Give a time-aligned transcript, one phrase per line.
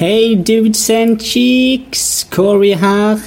[0.00, 2.24] Hei, dudes and cheeks.
[2.30, 3.18] Corey her.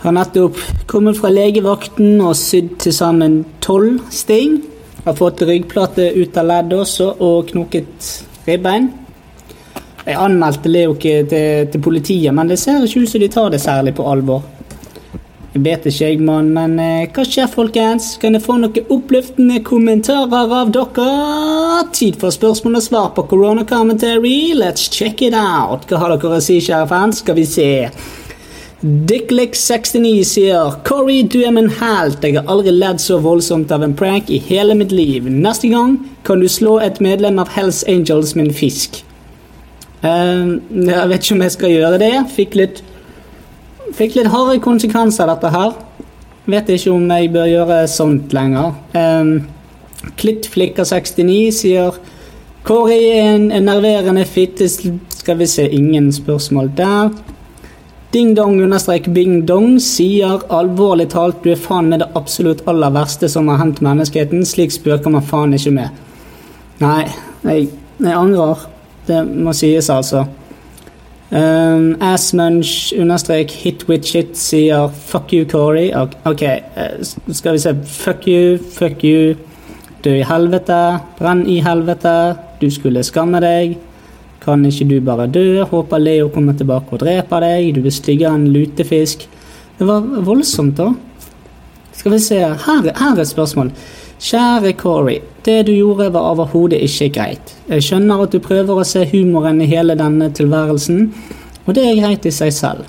[0.00, 0.56] Har nettopp
[0.88, 4.62] kommet fra legevakten og sydd til sammen tolv sting.
[5.04, 8.08] Har fått ryggplate ut av ledd også, og knoket
[8.46, 8.88] ribbein.
[10.06, 13.52] Jeg anmeldte Leo ikke til, til politiet, men det ser ikke ut som de tar
[13.52, 14.40] det særlig på alvor.
[15.54, 18.16] Jeg vet ikke, jeg, mann, men eh, hva skjer, folkens?
[18.18, 21.84] Kan jeg få noen oppløftende kommentarer av dere?
[21.94, 24.50] Tid for spørsmål og svar på Corona Commentary.
[24.58, 25.86] Let's check it out.
[25.86, 27.20] Hva har dere å si, kjære fans?
[27.22, 27.68] Skal vi se.
[28.82, 32.26] Dicklick69 sier Corey, du er min helt.
[32.26, 35.28] Jeg har aldri ledd så voldsomt av en prank i hele mitt liv.
[35.30, 39.04] Neste gang kan du slå et medlem av Hells Angels en fisk.
[40.02, 40.50] Eh,
[40.82, 42.12] jeg vet ikke om jeg skal gjøre det.
[42.34, 42.82] Fikk litt
[43.94, 45.74] Fikk litt harde konsekvenser, dette her.
[46.50, 48.74] Vet ikke om jeg bør gjøre sånt lenger.
[48.92, 49.36] Um,
[50.18, 52.00] Klittflikker69 sier
[52.64, 57.12] Kåre er en enerverende fitte Skal vi se, ingen spørsmål der.
[58.14, 63.48] Ding-dong understrek bing-dong sier alvorlig talt du er faen med det absolutt aller verste som
[63.50, 64.44] har hendt menneskeheten.
[64.46, 66.04] Slik spøker man faen ikke med.
[66.82, 67.02] Nei,
[67.46, 68.66] jeg, jeg angrer.
[69.06, 70.24] Det må sies, altså.
[71.34, 75.90] Um, Assmunch understrek hit with shit sier fuck you, Corey.
[76.24, 76.42] Ok,
[76.76, 77.74] uh, skal vi se.
[77.84, 79.34] Fuck you, fuck you.
[80.04, 80.78] Dø i helvete.
[81.18, 82.36] Brenn i helvete.
[82.60, 83.74] Du skulle skamme deg.
[84.44, 85.64] Kan ikke du bare dø?
[85.66, 87.72] Håper Leo kommer tilbake og dreper deg.
[87.74, 89.26] Du er styggere enn lutefisk.
[89.74, 90.92] Det var voldsomt, da.
[91.98, 92.38] Skal vi se.
[92.38, 93.74] Her, her er et spørsmål.
[94.20, 95.20] Kjære Corey.
[95.44, 97.54] Det du gjorde var overhodet ikke greit.
[97.68, 101.08] Jeg skjønner at du prøver å se humoren i hele denne tilværelsen,
[101.66, 102.86] og det er greit i seg selv.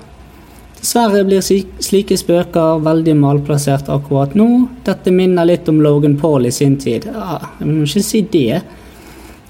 [0.76, 4.46] Dessverre blir slike spøker veldig malplassert akkurat nå.
[4.86, 7.08] Dette minner litt om Logan Paul i sin tid.
[7.10, 8.60] Ja, jeg må ikke si det.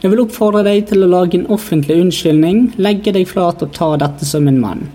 [0.00, 3.90] Jeg vil oppfordre deg til å lage en offentlig unnskyldning, legge deg flat og ta
[4.00, 4.86] dette som en mann.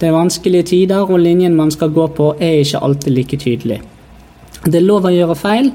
[0.00, 3.80] Det er vanskelige tider, og linjen man skal gå på er ikke alltid like tydelig.
[4.64, 5.72] Det er lov å gjøre feil,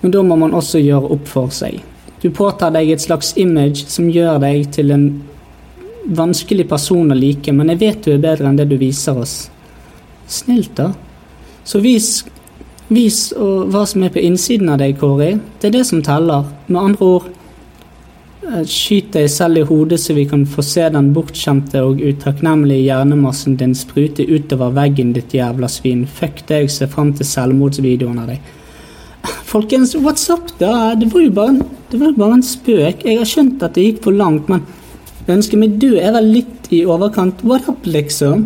[0.00, 1.80] men da må man også gjøre opp for seg.
[2.20, 5.06] Du påtar deg et slags image som gjør deg til en
[6.04, 9.48] vanskelig person å like, men jeg vet du er bedre enn det du viser oss.
[10.30, 10.92] Snilt, da.
[11.64, 12.24] Så vis,
[12.88, 15.34] vis hva som er på innsiden av deg, Kåri.
[15.60, 16.48] Det er det som teller.
[16.68, 17.28] Med andre ord,
[18.46, 22.88] eh, skyt deg selv i hodet så vi kan få se den bortskjemte og utakknemlige
[22.88, 26.06] hjernemassen din sprute utover veggen, ditt jævla svin.
[26.06, 28.56] Fuck deg, se fram til selvmordsvideoen av deg.
[29.50, 30.94] Folkens, what's up, da?
[30.94, 31.62] Det var jo bare en,
[31.98, 33.00] var bare en spøk.
[33.02, 34.60] Jeg har skjønt at det gikk for langt, men
[35.26, 37.42] jeg ønsker meg død er vel litt i overkant.
[37.42, 38.44] What up, liksom?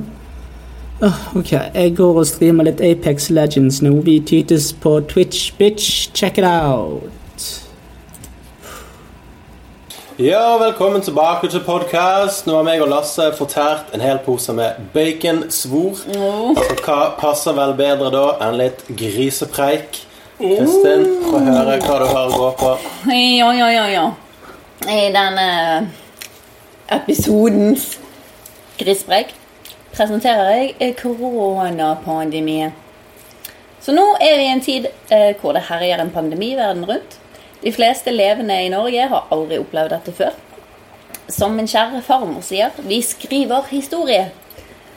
[1.05, 3.99] Oh, ok, jeg går og streamer litt Apex Legends nå.
[4.07, 6.09] Vi tytes på Twitch, bitch.
[6.17, 7.13] Check it out.
[10.17, 12.49] Ja, velkommen tilbake til podkast.
[12.49, 16.01] Nå har meg og Lasse fortært en hel pose med baconsvor.
[16.09, 16.57] Mm.
[16.57, 20.04] Altså, hva passer vel bedre da enn litt grisepreik?
[20.39, 22.71] Kristin, få høre hva du har å gå på.
[23.15, 24.07] Ja, ja, ja, ja.
[24.91, 25.45] I denne
[26.91, 27.93] episodens
[28.81, 29.31] grisbrekk
[29.95, 32.75] presenterer jeg koronapandemien.
[33.85, 37.19] Så nå er vi i en tid eh, hvor det herjer en pandemi verden rundt.
[37.63, 40.35] De fleste levende i Norge har aldri opplevd dette før.
[41.31, 44.27] Som min kjære farmor sier, vi skriver historie.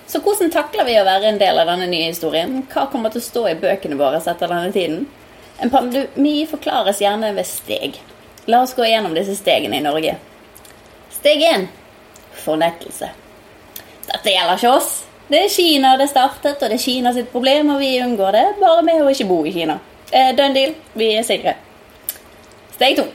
[0.07, 2.63] Så hvordan takler vi å være en del av denne nye historien?
[2.71, 5.05] Hva kommer til å stå i bøkene våre etter denne tiden?
[5.59, 7.97] En pandemi forklares gjerne ved steg.
[8.47, 10.15] La oss gå gjennom disse stegene i Norge.
[11.11, 11.67] Steg 1
[12.43, 13.09] fornektelse.
[14.07, 14.91] Dette gjelder ikke oss.
[15.27, 18.45] Det er Kina det startet, og det er Kina sitt problem, og vi unngår det
[18.61, 19.79] bare med å ikke bo i Kina.
[20.11, 20.77] Eh, done deal.
[20.95, 21.57] Vi er sikre.
[22.77, 23.09] Steg 2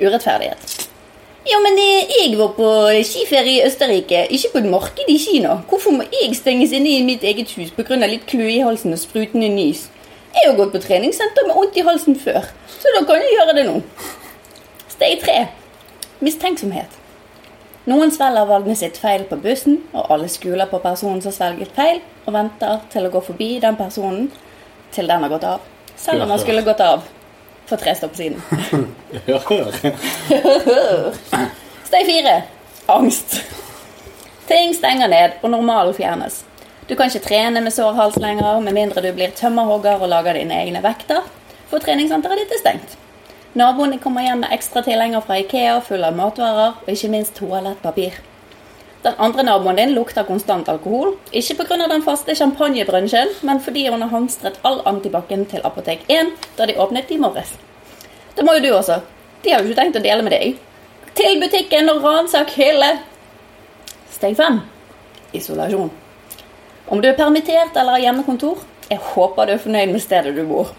[0.00, 0.88] urettferdighet.
[1.44, 2.68] Ja, men jeg var på
[3.04, 5.58] skiferie i Østerrike, ikke på et marked i Kina.
[5.68, 8.00] Hvorfor må jeg stenges inne i mitt eget hus pga.
[8.06, 9.90] litt kløe i halsen og sprutende nys?
[10.34, 13.54] Jeg har gått på treningssenter med vondt i halsen før, så da kan jeg gjøre
[13.56, 13.78] det nå.
[14.92, 15.36] Steg tre
[16.24, 17.00] mistenksomhet.
[17.90, 22.00] Noen svelger valgene sitt feil på bussen, og alle skuler på personen som svelget feil,
[22.24, 24.30] og venter til å gå forbi den personen
[24.94, 25.60] til den har gått av.
[25.96, 27.04] Selv om han skulle gått av
[27.68, 28.40] for tre stopp siden.
[31.88, 32.34] Steg fire
[32.92, 33.40] angst.
[34.48, 36.42] Ting stenger ned, og normalen fjernes.
[36.84, 40.36] Du kan ikke trene med sår hals lenger, med mindre du blir tømmerhogger og lager
[40.36, 41.22] dine egne vekter,
[41.70, 42.98] for treningssenteret ditt er stengt.
[43.56, 48.18] Naboen kommer hjem med ekstra tilhenger fra Ikea full av matvarer og ikke minst toalettpapir.
[49.06, 51.88] Den andre naboen din lukter konstant alkohol, ikke pga.
[51.88, 56.76] den faste champagnebransjen, men fordi hun har hamstret all antibac-en til Apotek 1 da de
[56.76, 57.56] åpnet i morges.
[58.36, 59.00] Det må jo du også.
[59.42, 60.60] De har jo ikke tenkt å dele med deg.
[61.16, 62.96] Til butikken og ransak hylle.
[64.12, 64.60] Steg 5
[65.32, 66.03] isolasjon.
[66.86, 68.58] Om du er permittert eller har hjemmekontor,
[68.90, 70.74] jeg håper du er fornøyd med stedet du bor.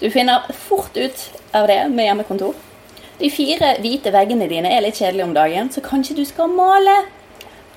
[0.00, 1.20] Du finner fort ut
[1.54, 2.56] av det med hjemmekontor.
[3.18, 6.96] De fire hvite veggene dine er litt kjedelige om dagen, så kanskje du skal male?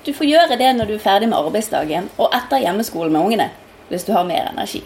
[0.02, 3.48] Du får gjøre det når du er ferdig med arbeidsdagen og etter hjemmeskolen med ungene,
[3.90, 4.82] hvis du har mer energi.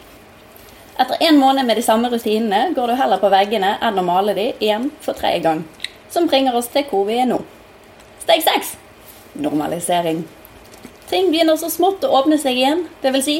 [1.00, 4.36] Etter en måned med de samme rutinene går du heller på veggene enn å male
[4.36, 5.64] de igjen for tredje gang.
[6.12, 7.40] Som bringer oss til hvor vi er nå.
[8.24, 8.76] Steg seks
[9.36, 10.24] normalisering.
[11.06, 13.26] Ting begynner så smått å åpne seg igjen, dvs.
[13.26, 13.36] Si,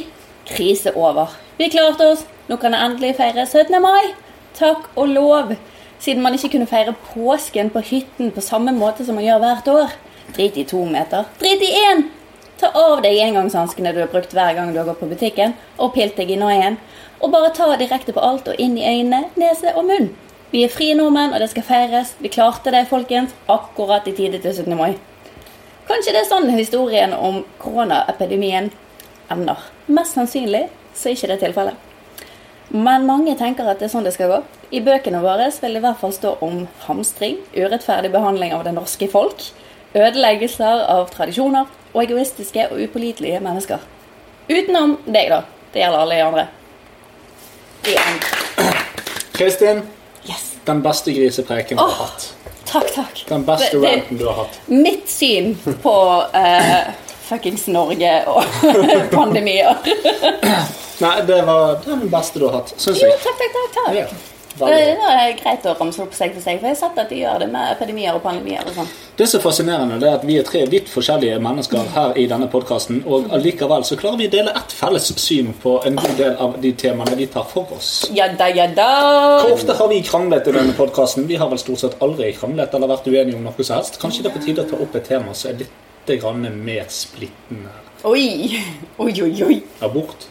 [0.46, 1.32] krise over.
[1.58, 3.74] Vi klarte oss, nå kan jeg endelig feire 17.
[3.82, 4.12] mai.
[4.54, 5.56] Takk og lov.
[5.98, 9.70] Siden man ikke kunne feire påsken på hytten på samme måte som man gjør hvert
[9.72, 9.96] år.
[10.36, 11.26] Drit i to meter.
[11.40, 12.06] Drit i én!
[12.60, 15.92] Ta av deg engangshanskene du har brukt hver gang du har gått på butikken, og
[15.96, 16.78] pilt deg i noien.
[17.18, 20.08] Og bare ta direkte på alt og inn i øynene, nese og munn.
[20.54, 22.14] Vi er frie nordmenn, og det skal feires.
[22.22, 23.34] Vi klarte det, folkens.
[23.50, 24.78] Akkurat i tide til 17.
[24.78, 24.94] mai.
[25.86, 28.72] Kanskje det er sånn historien om koronaepidemien
[29.30, 29.60] ender.
[29.86, 30.66] Mest sannsynlig
[30.96, 31.82] så er ikke det tilfellet.
[32.74, 34.40] Men mange tenker at det er sånn det skal gå.
[34.74, 38.74] I bøkene våre vil det i hvert fall stå om hamstring, urettferdig behandling av det
[38.74, 39.44] norske folk,
[39.94, 43.84] ødeleggelser av tradisjoner og egoistiske og upålitelige mennesker.
[44.50, 45.44] Utenom deg, da.
[45.72, 46.46] Det gjelder alle de andre.
[47.86, 48.18] Igjen.
[49.36, 49.82] Kristin,
[50.26, 50.56] Yes.
[50.64, 52.32] den beste grisepreken du har hatt.
[52.66, 53.24] Takk, takk.
[53.28, 54.60] Den beste ranten du har hatt.
[54.66, 55.52] Mitt syn
[55.82, 55.94] på
[56.34, 56.88] uh,
[57.28, 58.44] fuckings Norge og
[59.14, 59.76] pandemier.
[60.98, 63.20] Nei, det var den beste du har hatt, syns Jo, jeg.
[63.24, 63.76] takk, takk, takk.
[63.84, 63.94] takk.
[64.00, 64.06] Ja,
[64.56, 67.00] Det er det er greit å ramse opp seg for seg, for jeg har sett
[67.02, 68.88] at de gjør det med epidemier og pandemier og sånn.
[69.18, 72.24] Det som er fascinerende, det er at vi er tre vidt forskjellige mennesker her i
[72.30, 76.16] denne podkasten, og allikevel så klarer vi å dele ett felles syn på en god
[76.20, 77.90] del av de temaene vi tar for oss.
[78.16, 78.88] Ja da, ja da.
[79.42, 81.28] Hvor ofte har vi kranglet i denne podkasten?
[81.28, 84.00] Vi har vel stort sett aldri kranglet eller vært uenige om noe som helst.
[84.00, 86.88] Kanskje det er på tide å ta opp et tema som er litt grann mer
[86.92, 87.72] splittende.
[88.06, 88.56] Oi,
[89.02, 89.32] oi, oi.
[89.50, 89.62] oi.
[89.84, 90.28] Abort.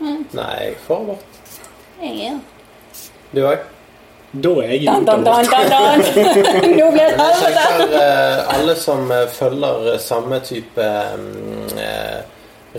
[0.00, 1.58] Nei, for abort.
[1.98, 2.38] Jeg er
[3.32, 3.66] Du òg?
[4.28, 6.02] Da er jeg Dan, dan, dan, dan.
[6.76, 8.02] Nå ble det helvete.
[8.52, 12.18] alle som eh, følger eh, samme type mm, eh,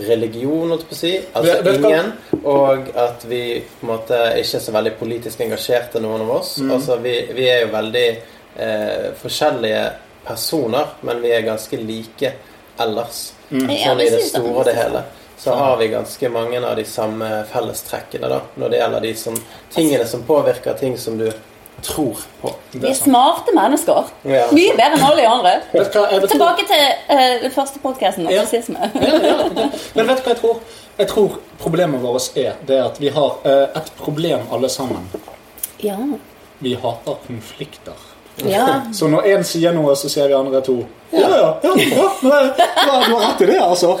[0.06, 1.12] religion, holdt jeg på å si.
[1.34, 2.12] Altså ingen.
[2.44, 3.42] Og at vi
[3.80, 6.54] på en måte ikke er så veldig politisk engasjerte, noen av oss.
[6.62, 6.70] Mm.
[6.76, 9.84] Altså vi, vi er jo veldig eh, forskjellige
[10.28, 12.34] personer, men vi er ganske like
[12.80, 13.24] ellers.
[13.50, 15.02] Ja, Sånn i det store og det hele.
[15.40, 19.38] Så har vi ganske mange av de samme fellestrekkene da, når det gjelder de som,
[19.72, 21.30] tingene som påvirker ting som du
[21.80, 22.52] tror på.
[22.74, 24.10] Vi er smarte mennesker.
[24.28, 24.42] Ja.
[24.52, 25.54] Mye bedre enn alle de andre.
[25.72, 28.42] Hva, Tilbake til uh, den første podkasten, Ja.
[28.42, 28.90] narsissisme.
[29.00, 29.70] Ja, ja, ja.
[29.96, 30.60] Men vet du hva jeg tror?
[31.00, 35.08] Jeg tror problemet vårt er det at vi har uh, et problem alle sammen.
[35.80, 35.96] Ja.
[36.60, 38.09] Vi hater konflikter.
[38.48, 38.66] Ja.
[38.96, 40.78] Så når én sier noe, så sier vi andre to
[41.12, 43.96] Ja, ja, ja, ja, du har rett i det, altså.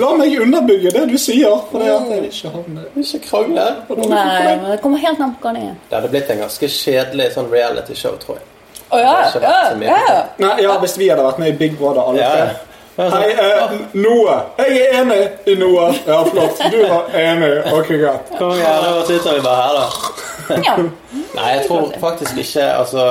[0.00, 1.58] La meg underbygge det du sier.
[1.70, 3.66] For det at jeg vil ikke havne Ikke krangle.
[4.08, 5.74] Nei, men det kommer helt an på hva det er.
[5.90, 8.48] Det hadde blitt en ganske kjedelig sånn reality-show, tror jeg.
[8.94, 10.18] Oh, ja, ja, ja.
[10.38, 12.73] Nei, ja, Hvis vi hadde vært med i Big Brother, alle Ja, tre.
[12.96, 13.08] Ja.
[13.10, 14.42] Hei, eh, Noah.
[14.58, 15.96] Jeg er enig i Noah.
[16.06, 16.60] Ja, flott.
[16.70, 17.50] Du var enig.
[17.72, 18.30] Ok, greit.
[18.38, 20.60] Kom igjen, da sitter vi bare her, da.
[20.62, 20.76] ja.
[21.34, 23.04] Nei, jeg tror faktisk ikke Altså,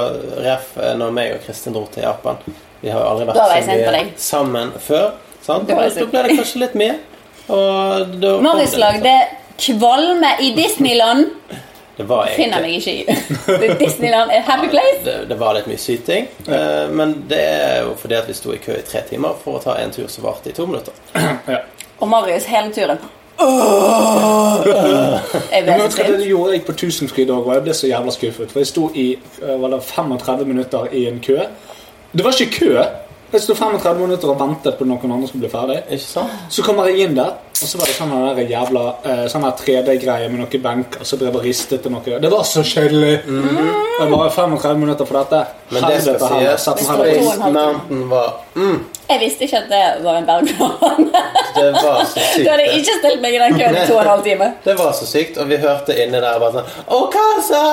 [0.44, 2.38] Ref, når meg og Kristin dro til Japan
[2.84, 5.10] Vi har jo aldri vært sammen før.
[5.44, 5.68] Sant?
[5.68, 6.96] Da da ble det kanskje litt mye.
[7.52, 9.14] Og da Marius lagde
[9.60, 11.34] kvalme i Disneyland.
[11.98, 13.04] Det var Finner meg ikke i.
[13.80, 15.02] Disneyland er happy place.
[15.06, 16.28] det, det var litt mye syting.
[16.48, 19.60] eh, Men det er jo fordi at vi sto i kø i tre timer for
[19.60, 20.94] å ta en tur som varte i to minutter.
[22.02, 22.98] Og Marius hele turen.
[25.52, 27.90] Jeg Men ble vet hva det gjorde jeg på Tusenfryd òg, og jeg ble så
[27.90, 28.52] jævla skuffet.
[28.52, 29.08] For jeg sto i
[29.42, 31.38] eh, var det 35 minutter i en kø.
[32.14, 32.74] Det var ikke kø.
[33.34, 35.80] Jeg sto 35 minutter og ventet på noen andre skulle bli ferdig.
[35.90, 36.36] Ikke sant?
[36.54, 37.32] Så kommer jeg inn der,
[37.64, 41.16] og så var det sånn der jævla eh, sånn her 3D-greie med noen benker, så
[41.20, 42.18] drev og ristet og noe.
[42.20, 43.14] Det var så kjedelig!
[43.24, 45.44] Jeg bare 35 minutter for dette.
[45.74, 46.66] Men det skal sies.
[46.84, 48.80] Space Mountain var mm,
[49.10, 50.28] Jeg visste ikke at det var en
[51.54, 51.94] så
[52.36, 54.50] Du hadde jeg ikke stilt meg i den køen i to og en halv time.
[54.66, 57.64] Det var så sykt, og vi hørte inni der bare sånn Å, Kasa!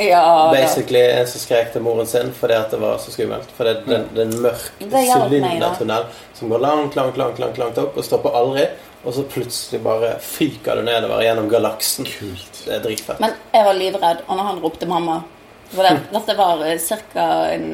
[0.00, 0.50] Ja, da.
[0.56, 3.52] Basically en som skrek til moren sin fordi at det var så skummelt.
[3.56, 8.04] For det, er en mørk sylindertunnel som går langt, langt, langt, langt, langt opp og
[8.06, 8.66] stopper aldri.
[9.06, 12.08] Og så plutselig bare fyker du nedover gjennom galaksen.
[12.10, 12.64] Kult.
[12.66, 13.22] Det er dritfett.
[13.22, 15.20] Men jeg var livredd, og når han ropte mamma
[15.70, 17.24] for det, Dette var ca.
[17.50, 17.64] en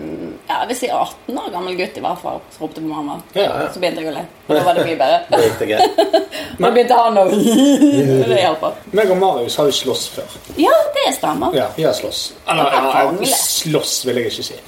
[0.48, 3.18] ja, jeg vil si 18 år gammel gutt i hvert fall som ropte på mamma.
[3.36, 3.66] Ja, ja.
[3.72, 4.22] Så begynte jeg å le.
[4.48, 5.18] Da var det mye bedre.
[5.32, 6.00] Det gikk det greit.
[6.62, 8.80] Da begynte han å Det hjelper.
[8.96, 10.38] Meg og Marius har jo slåss før.
[10.60, 11.56] Ja, det stemmer.
[11.56, 12.22] Ja, vi har slåss.
[12.48, 14.58] Eller, ja, slåss vil jeg ikke si.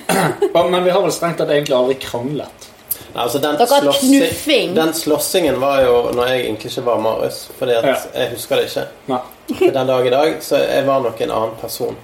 [0.72, 2.70] Men vi har vel strengt tatt egentlig aldri kranglet.
[3.14, 4.74] Altså, den, Dere har knuffing.
[4.74, 7.44] den slåssingen var jo når jeg egentlig ikke var Marius.
[7.58, 7.94] Fordi at Ja.
[8.14, 8.86] jeg husker det ikke.
[9.08, 9.18] Nei.
[9.58, 11.96] For den dag i dag så jeg var nok en annen person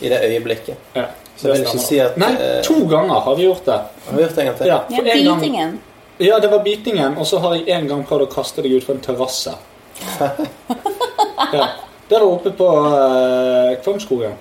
[0.00, 0.76] i det øyeblikket.
[0.96, 1.04] Ja.
[1.36, 3.80] Så jeg vil ikke si at Nei, eh, to ganger har vi gjort det.
[4.08, 4.66] Har vi gjort det en gang til?
[4.66, 5.80] Ja, Ja, for en gang,
[6.20, 8.84] ja, det var bitingen, og så har jeg en gang prøvd å kaste deg ut
[8.84, 9.54] fra en terrasse.
[11.52, 11.68] Ja.
[12.08, 14.32] Der oppe på uh, Kvamskogen.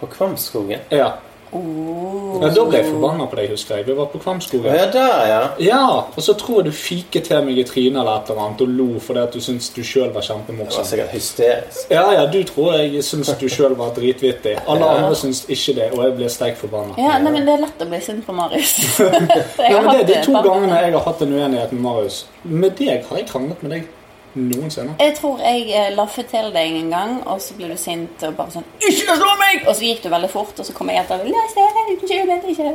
[0.00, 0.78] På Kvamskogen?
[0.90, 1.12] Ja.
[1.52, 2.38] Oh.
[2.42, 2.48] ja.
[2.54, 3.86] Da ble jeg forbanna på deg, husker jeg.
[3.86, 4.72] Vi var på Kvamskogen.
[4.74, 5.40] ja, der, ja.
[5.60, 5.80] Ja,
[6.16, 8.68] og så tror jeg du fiket til meg i trynet eller et eller annet og
[8.78, 10.84] lo fordi at du syntes du sjøl var Det var kjempemorsom.
[10.84, 11.90] sikkert hysterisk.
[11.90, 14.56] Ja, ja, du tror jeg syns du sjøl var dritvittig.
[14.66, 14.96] Alle Ja.
[14.96, 16.94] andre syns ikke det, og jeg ble steik forbanna.
[16.98, 18.74] Ja, nei, men Det er lett å bli sint på Marius.
[19.70, 22.24] Ja, men det er de to gangene jeg har hatt en uenighet med Marius.
[22.44, 23.84] Med deg har jeg kranglet med deg
[24.34, 24.94] noensinne.
[25.00, 28.36] Jeg tror jeg eh, laffet til deg en gang, og så ble du sint og
[28.38, 31.04] bare sånn 'Ikke slå meg!' Og så gikk du veldig fort, og så kom jeg
[31.04, 31.20] etter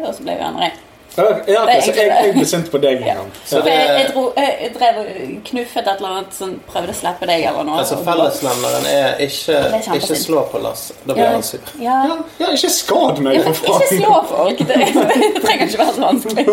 [0.07, 0.86] og så ble vi venner.
[1.17, 3.13] Ja, okay, så jeg, jeg ble sint på deg en Ja.
[3.15, 3.31] gang.
[3.45, 5.07] Så det- jeg, jeg, dro, jeg, drev og
[5.49, 7.79] knuffet et eller annet sånn, prøvde å slippe deg eller noe.
[7.81, 9.57] Altså Fellesnevneren er ikke,
[9.97, 10.93] ikke slå på Lasse.
[11.07, 11.59] Da blir han sur.
[11.81, 11.97] ja.
[12.07, 14.57] Ja, ja, ikke skad meg, Ja, for men ikke slå folk.
[14.57, 16.45] Det, det trenger ikke være så vanskelig.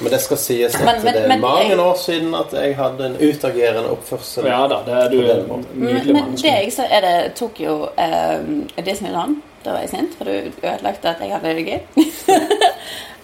[0.00, 2.52] Men det skal sies at Men- men- det er men mange jeg- år siden at
[2.52, 4.46] jeg hadde en utagerende oppførsel.
[4.46, 6.12] Ja da, det er du en Men, menneske.
[6.12, 9.36] men det jeg så er det Tokyo eh, Disneyland.
[9.64, 10.30] Da var jeg sint, for du
[10.62, 11.80] ødelagte at jeg hadde det gøy.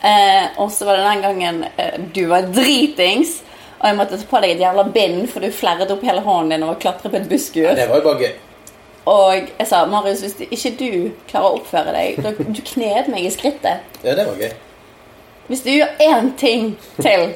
[0.04, 3.40] Eh, og så var det den gangen eh, du var dritings,
[3.78, 6.54] og jeg måtte ta på deg et jævla bind, for du flerret opp hele hånden
[6.54, 7.72] din og klatre på et busskur.
[7.78, 8.34] Det var jo bare gøy.
[9.10, 10.92] Og jeg sa Marius, hvis ikke du
[11.26, 12.20] klarer å oppføre deg
[12.54, 13.82] Du kned meg i skrittet.
[14.04, 14.52] Ja, det var gøy.
[15.48, 17.32] Hvis du gjør én ting til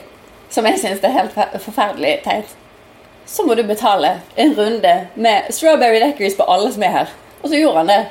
[0.50, 2.52] som jeg syns er helt forferdelig teit,
[3.26, 7.14] så må du betale en runde med strawberry deckers på alle som er her.
[7.42, 8.02] Og så gjorde han det.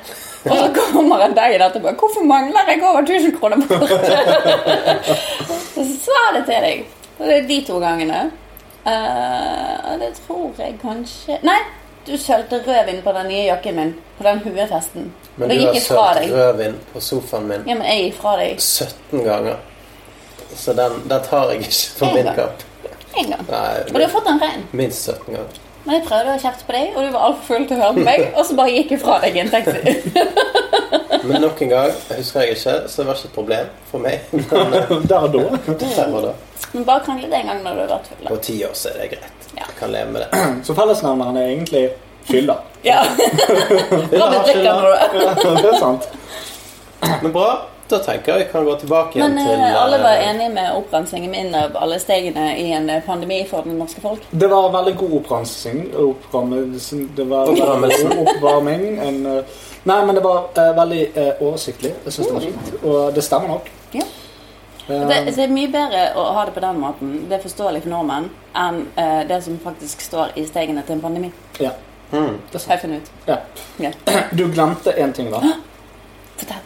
[0.50, 1.88] Og så kommer han dagen etterpå.
[1.98, 5.16] 'Hvorfor mangler jeg over 1000 kroner på kortet?'
[5.74, 6.84] Så sa jeg det til deg.
[7.18, 8.20] Og det er de to gangene.
[8.86, 11.56] Uh, og det tror jeg kanskje Nei,
[12.06, 13.94] du sølte rødvin på den nye jakken min.
[14.18, 15.08] På den huefesten.
[15.36, 18.60] Men da du har sølt rødvin på sofaen min Ja, men jeg gikk fra deg
[18.62, 19.56] 17 ganger.
[20.56, 22.62] Så den, den tar jeg ikke på min kapp.
[23.16, 23.46] en gang.
[23.50, 24.62] Nei, Og du har fått den rein.
[24.72, 25.60] minst 17 ganger.
[25.86, 27.94] Men jeg prøvde å kjefte på deg, og du var altfor full til å høre
[27.94, 28.22] på meg.
[28.34, 29.94] Og så bare gikk jeg fra deg i en taxi.
[31.26, 34.26] Men nok en gang, husker jeg ikke, så det var ikke et problem for meg.
[34.32, 36.24] Men eh, Der og da.
[36.26, 36.34] da.
[36.72, 38.26] Men bare kranglet en gang når du har vært full.
[38.32, 39.46] På ti år så er det greit.
[39.54, 39.62] Ja.
[39.62, 40.42] Jeg kan leve med det.
[40.66, 41.84] Så fellesnevneren er egentlig
[42.26, 42.58] fylla.
[42.84, 42.98] Ja.
[43.06, 44.74] Robin drikker skylda?
[44.74, 46.10] når du Ja, det er sant.
[47.22, 47.48] Men bra.
[47.90, 50.48] Da tenker jeg vi kan gå tilbake igjen Men til Men alle var eh, enige
[50.56, 54.24] med opprensingen min av alle stegene i en eh, pandemi for det norske folk.
[54.30, 55.84] Det var veldig god opprensing.
[55.94, 57.46] Opprammelse- Det var
[58.24, 58.98] oppvarming.
[59.08, 59.42] En, eh,
[59.84, 61.92] nei, men det var uh, veldig uh, oversiktlig.
[62.04, 62.72] Jeg syns det var fint.
[62.84, 63.70] Og det stemmer nok.
[63.94, 64.02] Ja.
[64.88, 67.82] Eh, Det, det er mye bedre å ha det på den måten, det er forståelig
[67.86, 71.30] for nordmenn, enn uh, det som faktisk står i stegene til en pandemi.
[71.60, 71.70] ja,
[72.12, 72.36] mm.
[72.52, 73.10] det er Har jeg funnet ut.
[73.26, 73.38] Ja.
[73.78, 73.90] Ja.
[74.38, 75.40] Du glemte en ting, da.
[76.36, 76.62] Fortell.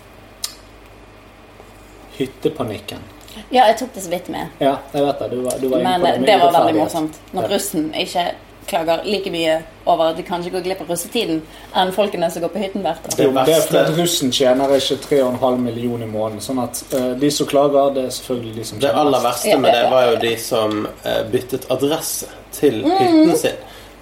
[2.21, 3.03] Hyttepanikken.
[3.51, 4.49] Ja, jeg tok det så vidt med.
[4.61, 5.31] Ja, jeg vet det.
[5.31, 7.19] Du var, du var Men eh, det var veldig morsomt.
[7.33, 7.57] Når Ja.
[7.57, 8.25] russen ikke
[8.71, 9.55] klager like mye
[9.87, 11.41] over at de kanskje går glipp av russetiden,
[11.75, 13.17] enn folkene som går på hytten hvert år.
[13.17, 16.43] Det det er fordi russen tjener ikke 3,5 millioner i måneden.
[16.45, 19.57] Sånn at uh, de som klager, det er selvfølgelig de som tjener Det aller verste
[19.59, 22.97] med det var jo de som uh, byttet adresse til Mm.
[22.99, 23.59] hytten sin.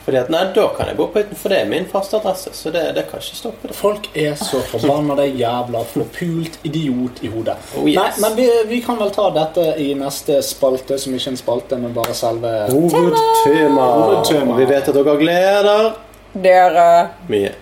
[0.09, 2.49] Fordi at nei, da kan jeg bo på utenfor det er min faste adresse.
[2.57, 3.75] Så det, det kan ikke stoppe det.
[3.77, 7.59] Folk er så forbannede jævla forpult idiot i hodet.
[7.77, 7.99] Oh, yes.
[7.99, 11.41] Nei, men vi, vi kan vel ta dette i neste spalte, som ikke er en
[11.43, 13.85] spalte, men bare selve Hovedtema.
[13.99, 14.57] Hovedtema.
[14.57, 15.93] Vi vet at dere gleder
[16.33, 16.89] Dere
[17.29, 17.53] mye.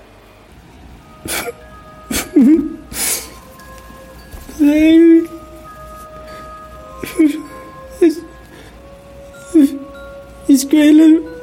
[10.46, 11.35] Jeg skole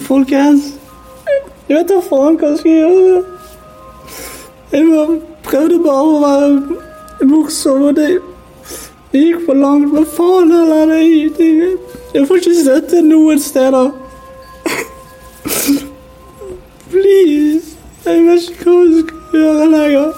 [0.00, 0.74] Folkens,
[1.68, 3.22] jeg vet da faen hva jeg skal gjøre.
[4.72, 8.08] Jeg prøvde bare å være morsom, og det,
[9.12, 9.92] gikk for langt.
[9.92, 11.50] Men faen heller, det, det,
[12.14, 13.90] jeg får ikke støtte noen steder.
[16.90, 17.76] Please,
[18.06, 20.08] jeg vet ikke hva jeg skal gjøre lenger.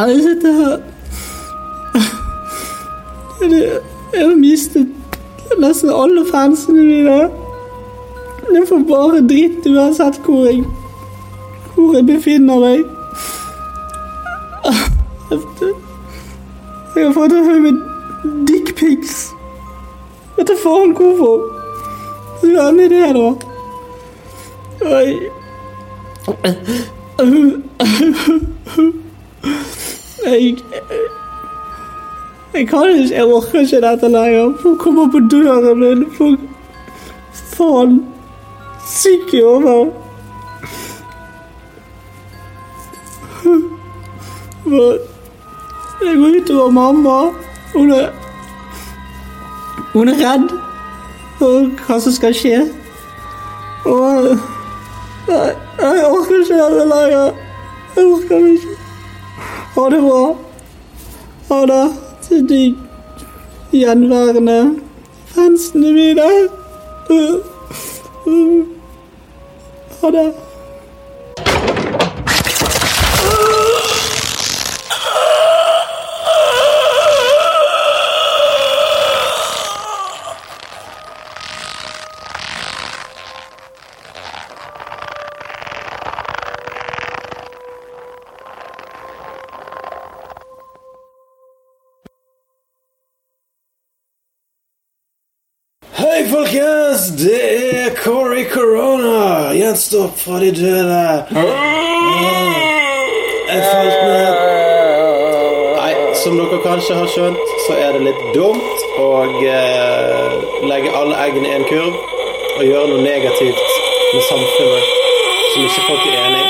[0.00, 0.78] Jeg sitter her
[3.40, 4.88] Jeg har mistet
[5.60, 7.20] nesten alle fansene mine.
[8.48, 10.64] Jeg får bare dritt uansett hvor jeg,
[11.74, 12.84] hvor jeg befinner meg.
[16.96, 17.76] Jeg har fått en haug med
[18.48, 19.30] dickpics.
[20.36, 21.46] Vet du faen hvorfor?
[22.40, 23.28] Så gjerne det, da.
[24.80, 25.30] Og jeg
[30.24, 30.56] Jeg
[32.54, 34.54] Jeg kan ikke, jeg orker ikke dette lenger.
[34.62, 36.06] Folk kommer på døren min.
[36.12, 36.40] Folk
[44.64, 45.00] Hodet.
[46.00, 47.32] Det går utover mamma.
[47.74, 48.08] Hun er
[49.92, 50.48] Hun er redd
[51.38, 52.58] for hva som skal skje.
[53.84, 54.26] Og
[55.28, 57.38] jeg, jeg orker ikke dette lenger.
[57.96, 58.74] Jeg orker ikke.
[59.76, 60.24] Ha det bra.
[61.50, 61.86] Ha det
[62.26, 62.62] til de
[63.72, 64.58] gjenværende
[65.34, 66.28] fansene mine.
[67.08, 67.40] Det.
[96.00, 97.10] Hei, folkens!
[97.22, 97.40] Det
[97.84, 99.19] er Corey Corona.
[99.56, 101.24] Gjenstått fra de døde.
[103.50, 104.34] Jeg falt ned
[105.80, 105.92] Nei,
[106.22, 109.08] som dere kanskje har skjønt, så er det litt dumt å
[109.42, 110.30] eh,
[110.70, 111.94] legge alle eggene i en kurv
[112.60, 113.60] og gjøre noe negativt
[114.14, 114.84] med samfunnet
[115.50, 116.48] som ikke folk er enig i.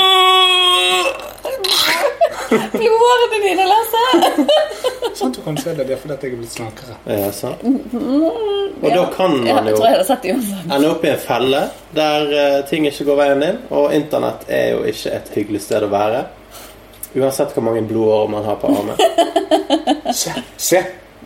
[2.75, 4.03] Blodårene dine, Lasse!
[5.15, 6.93] Sant du kan se det, det er fordi at jeg er blitt slankere.
[7.07, 7.63] Ja, sant?
[8.81, 11.59] Og da kan man jo ende opp i en felle
[11.93, 13.59] der eh, ting ikke går veien din.
[13.69, 16.23] Og internett er jo ikke et hyggelig sted å være.
[17.19, 18.97] Uansett hvor mange blodårer man har på armen.
[20.11, 20.33] Se!
[20.57, 20.81] se.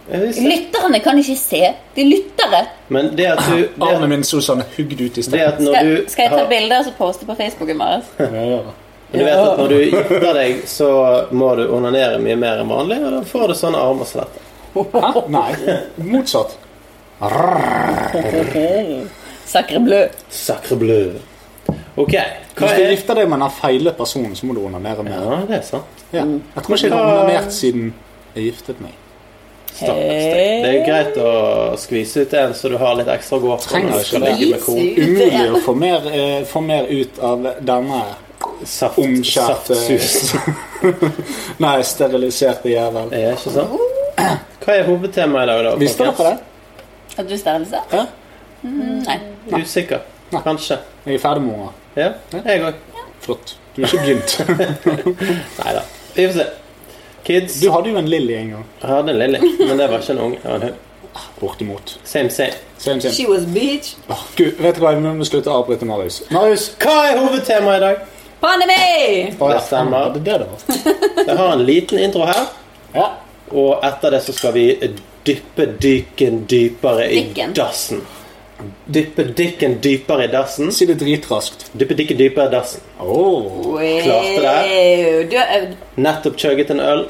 [0.07, 1.61] Lytterne kan ikke se.
[1.95, 2.61] De er lyttere.
[2.93, 5.87] Men det at du Armen min så sånn hugd ut i det at når Skal,
[5.87, 8.03] du skal jeg ta har, bilder og så poste på Facebooken vår?
[9.15, 10.89] Du vet at når du gifter deg, så
[11.31, 14.43] må du onanere mye mer enn vanlig, og da får du sånne armer som dette.
[14.75, 15.11] Hæ?
[15.31, 15.49] Nei,
[16.11, 16.57] motsatt.
[19.45, 20.07] Sacre bleu.
[20.29, 21.13] Sacre bleu.
[21.95, 22.11] Ok,
[22.55, 25.15] Hvis du er gifter deg med den feile personen, så må du onanere mer.
[25.15, 26.03] Ja, det er sant.
[26.11, 26.25] Ja.
[26.25, 27.93] Jeg tror ikke jeg har onanert siden
[28.35, 28.97] jeg giftet meg.
[29.75, 30.65] Stakkars deg.
[30.65, 31.31] Det er greit å
[31.79, 34.75] skvise ut en så du har litt ekstra å gå på.
[34.75, 38.01] Umulig å få mer, eh, få mer ut av denne
[39.03, 39.79] omskjærte.
[41.63, 43.11] Nei, steriliserte jævel.
[43.15, 43.79] Er ikke sant?
[44.65, 45.73] Hva er hovedtemaet i dag, da?
[45.79, 46.54] Visste dere det?
[47.17, 47.95] At du sterilisert?
[48.61, 49.19] Mm, Nei.
[49.61, 49.99] Usikker.
[50.31, 50.41] Nei.
[50.43, 50.77] Kanskje.
[51.05, 51.73] Jeg er ferdig med unger.
[51.95, 52.09] Ja,
[52.45, 52.79] jeg òg.
[53.23, 53.55] Flott.
[53.75, 54.39] Du er ikke begynt.
[55.59, 55.83] Nei da.
[56.15, 56.45] Vi får se.
[57.25, 58.65] Kids Du hadde jo en Lilly en gang.
[58.81, 60.39] Jeg hadde en Lilly, men det var ikke en unge.
[60.43, 60.81] Det var en hund.
[61.39, 61.93] Bortimot.
[62.03, 62.51] Same, same.
[62.77, 63.13] Same, same.
[63.13, 63.93] She was bitch.
[64.11, 64.91] Oh, Gud, vet du hva?
[64.97, 66.21] Vi må slutte å avbryte Marius.
[66.35, 66.65] Marius!
[66.83, 68.01] Hva er hovedtemaet i dag?
[68.41, 68.81] Pandemi!
[69.39, 70.09] Ja, Det stemmer.
[70.13, 70.59] Det det det var.
[71.29, 72.43] Jeg har en liten intro her,
[72.95, 73.07] Ja.
[73.51, 74.65] og etter det så skal vi
[75.25, 77.53] dyppe dykken dypere i Dikken.
[77.53, 78.01] dassen.
[78.87, 80.71] Dyppe dikken dypere i dassen.
[80.71, 81.67] Si det dritraskt.
[81.73, 82.81] Dyppe dikken dypere i dassen.
[82.99, 83.75] Oh.
[83.75, 85.29] Klarte det.
[85.31, 87.05] Du, er- Nettopp chugget en øl.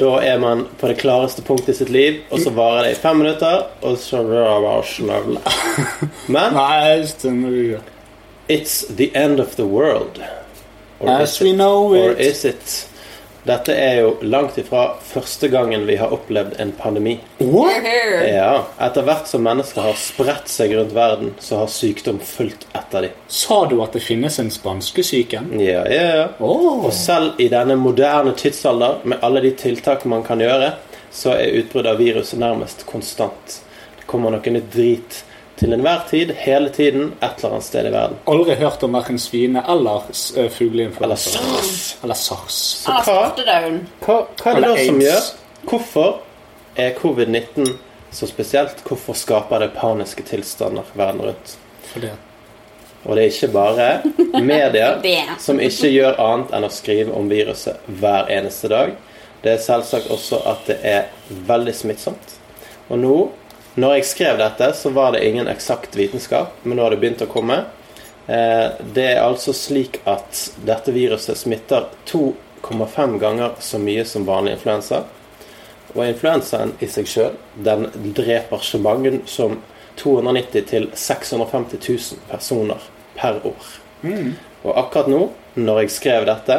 [0.00, 2.98] Da er man på det klareste punktet i sitt liv, og så varer det i
[2.98, 5.38] fem minutter, og så bare snøvle.
[6.34, 7.04] Men Nei,
[8.48, 10.18] it's the end of the world.
[11.00, 11.54] Or As is we it?
[11.56, 12.88] know Or is it?
[13.48, 17.14] Dette er jo langt ifra første gangen vi har opplevd en pandemi.
[17.40, 17.86] What?
[18.28, 23.06] Ja, Etter hvert som mennesker har spredt seg rundt verden, så har sykdom fulgt etter
[23.06, 23.14] dem.
[23.32, 25.40] Sa du at det finnes en spanskesyke?
[25.64, 26.26] Ja, ja, ja.
[26.44, 26.84] Oh.
[26.90, 30.74] Og selv i denne moderne tidsalder, med alle de tiltak man kan gjøre,
[31.08, 33.62] så er utbruddet av viruset nærmest konstant.
[33.96, 35.22] Det kommer noe nytt drit
[35.58, 38.16] til enhver tid, hele tiden, et eller annet sted i verden.
[38.30, 41.30] Aldri hørt om verken svine- eller eh, Eller fugleinfluensa.
[41.38, 41.96] SARS.
[42.02, 42.58] Eller SARS.
[42.84, 43.16] Så Ah, hva,
[44.04, 45.28] hva, hva er det da som gjør
[45.68, 46.20] Hvorfor
[46.78, 47.72] er covid-19
[48.14, 48.80] så spesielt?
[48.86, 51.56] Hvorfor skaper det paniske tilstander verden rundt?
[51.90, 52.12] For det.
[53.04, 53.88] Og det er ikke bare
[54.42, 54.88] media
[55.44, 58.94] som ikke gjør annet enn å skrive om viruset hver eneste dag.
[59.42, 61.04] Det er selvsagt også at det er
[61.46, 62.34] veldig smittsomt.
[62.88, 63.16] Og nå,
[63.78, 67.22] når jeg skrev dette, så var det ingen eksakt vitenskap, men nå har det begynt
[67.22, 67.60] å komme.
[68.26, 74.56] Eh, Det er altså slik at dette viruset smitter 2,5 ganger så mye som vanlig
[74.58, 75.04] influensa.
[75.94, 79.60] Og influensaen i seg sjøl, den dreper så mange som
[79.96, 82.82] 290 til 650 000 personer
[83.16, 83.70] per år.
[84.64, 85.22] Og akkurat nå,
[85.54, 86.58] når jeg skrev dette,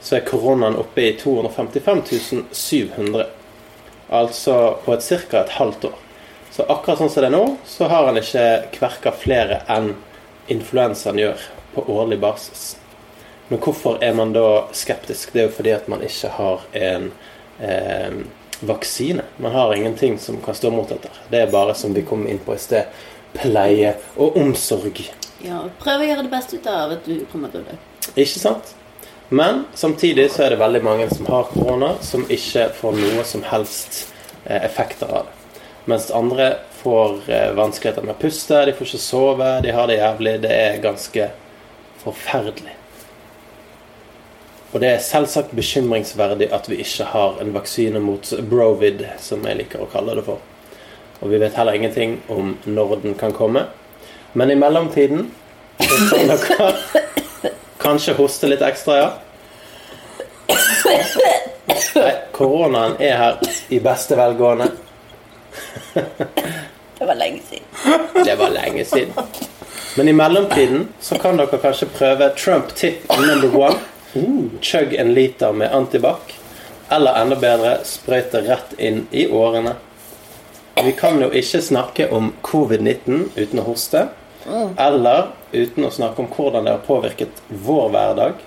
[0.00, 3.26] så er koronaen oppe i 255 700.
[4.10, 5.42] Altså på et ca.
[5.44, 5.98] et halvt år.
[6.60, 8.40] Så akkurat sånn som det er nå, så har han ikke
[8.74, 9.94] kverka flere enn
[10.52, 12.64] influensaen gjør på årlig basis.
[13.48, 15.32] Men hvorfor er man da skeptisk?
[15.32, 17.06] Det er jo fordi at man ikke har en
[17.64, 18.20] eh,
[18.60, 19.24] vaksine.
[19.40, 21.08] Man har ingenting som kan stå mot dette.
[21.32, 22.92] Det er bare, som vi kom inn på i sted,
[23.40, 25.00] pleie og omsorg.
[25.40, 27.80] Ja, prøv å gjøre det beste ut av at du kommer til å dø.
[28.18, 28.76] Ikke sant?
[29.32, 33.48] Men samtidig så er det veldig mange som har korona, som ikke får noe som
[33.48, 34.10] helst
[34.44, 35.39] eh, effekter av det.
[35.84, 40.00] Mens andre får eh, vanskeligheter med å puste, de får ikke sove, de har det
[40.00, 40.34] jævlig.
[40.44, 41.30] Det er ganske
[42.02, 42.76] forferdelig.
[44.70, 49.58] Og det er selvsagt bekymringsverdig at vi ikke har en vaksine mot brovid, som jeg
[49.64, 50.38] liker å kalle det for.
[51.20, 53.66] Og vi vet heller ingenting om når den kan komme.
[54.32, 55.26] Men i mellomtiden
[55.80, 59.10] så kan dere kanskje hoste litt ekstra, ja.
[62.00, 63.42] Nei, koronaen er her
[63.74, 64.70] i beste velgående.
[67.00, 67.64] Det var lenge siden.
[68.24, 69.12] Det var lenge siden.
[69.96, 73.78] Men i mellomtiden så kan dere kanskje prøve Trump tip number one.
[74.60, 76.34] Chug en liter med antibac.
[76.90, 79.74] Eller enda bedre, sprøyte rett inn i årene.
[80.84, 84.08] Vi kan jo ikke snakke om covid-19 uten å hoste.
[84.76, 88.44] Eller uten å snakke om hvordan det har påvirket vår hverdag.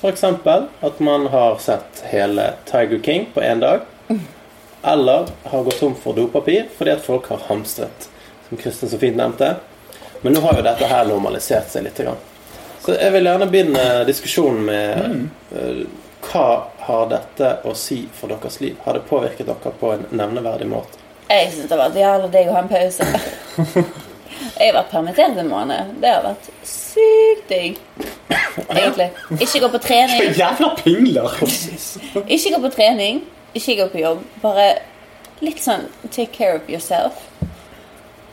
[0.00, 0.24] F.eks.
[0.24, 3.86] at man har sett hele Tiger King på én dag.
[4.82, 8.08] Eller har gått tom for dopapir fordi at folk har hamstret,
[8.48, 9.54] som Kristin så fint nevnte.
[10.20, 12.00] Men nå har jo dette her normalisert seg litt.
[12.82, 15.82] Så jeg vil gjerne begynne diskusjonen med eh,
[16.28, 16.46] hva
[16.86, 18.76] har dette å si for deres liv?
[18.84, 20.98] Har det påvirket dere på en nevneverdig måte?
[21.28, 23.08] Jeg syns det har vært jævla digg å ha en pause.
[24.58, 25.94] Jeg har vært permittert en måned.
[26.02, 27.78] Det har vært sykt digg.
[28.68, 29.08] Egentlig.
[29.38, 30.30] Ikke gå på trening.
[30.42, 31.34] Jævla pingler!
[32.26, 33.20] Ikke gå på trening.
[33.58, 34.22] Ikke gå på jobb.
[34.42, 34.68] Bare
[35.44, 37.24] litt sånn take care of yourself.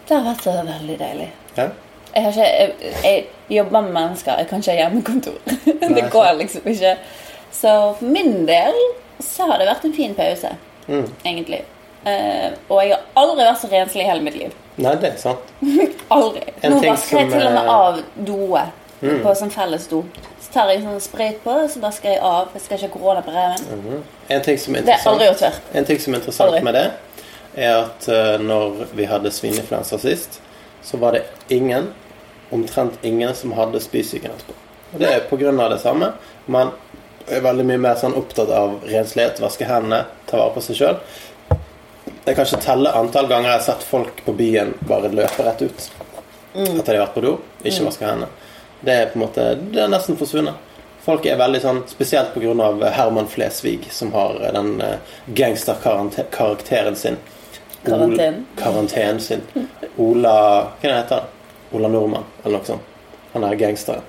[0.06, 1.30] Det har vært så veldig deilig.
[1.58, 1.70] Ja?
[2.16, 4.38] Jeg, har ikke, jeg, jeg jobber med mennesker.
[4.40, 5.40] Jeg kan ikke ha hjemmekontor.
[5.82, 6.94] Det Nei, går liksom ikke.
[7.56, 8.78] Så for min del
[9.24, 11.08] så har det vært en fin pause, Mm.
[11.26, 11.64] egentlig.
[12.06, 14.52] Uh, og jeg har aldri vært så renslig i hele mitt liv.
[14.78, 15.48] Nei, det er sant.
[16.14, 16.44] Aldri.
[16.62, 18.84] En Nå vasker jeg til og med av doet
[19.24, 20.04] på sånn felles do.
[20.56, 22.54] Tar jeg sånn sprayt på, så vasker jeg av.
[22.56, 24.04] Jeg skal ikke ha korona på reven.
[24.32, 25.58] En ting som er Det interessant, gjort før.
[25.76, 26.62] en ting som er interessant Aldri.
[26.64, 26.86] med det,
[27.56, 30.40] er at uh, når vi hadde svineinfluensa sist,
[30.84, 31.90] så var det ingen,
[32.56, 34.56] omtrent ingen, som hadde spysyken etterpå.
[34.94, 36.14] Og det er på grunn av det samme.
[36.48, 36.72] Man
[37.28, 41.00] er veldig mye mer sånn opptatt av renslighet, vaske hendene, ta vare på seg sjøl.
[42.26, 45.62] Jeg kan ikke telle antall ganger jeg har sett folk på byen bare løpe rett
[45.68, 45.90] ut
[46.56, 47.32] etter de har vært på do,
[47.68, 48.30] ikke vaske hendene.
[48.82, 50.74] Det er på en måte, det er nesten forsvunnet.
[51.06, 52.90] Folk er veldig sånn, spesielt pga.
[52.96, 57.20] Herman Flesvig, som har eh, den eh, gangsterkarakteren sin.
[57.86, 58.46] Karantenen.
[58.58, 59.46] Karantenen sin.
[60.02, 60.38] Ola
[60.82, 61.32] Hva heter han?
[61.76, 62.94] Ola Nordmann, eller noe sånt.
[63.36, 64.02] Han er gangsteren.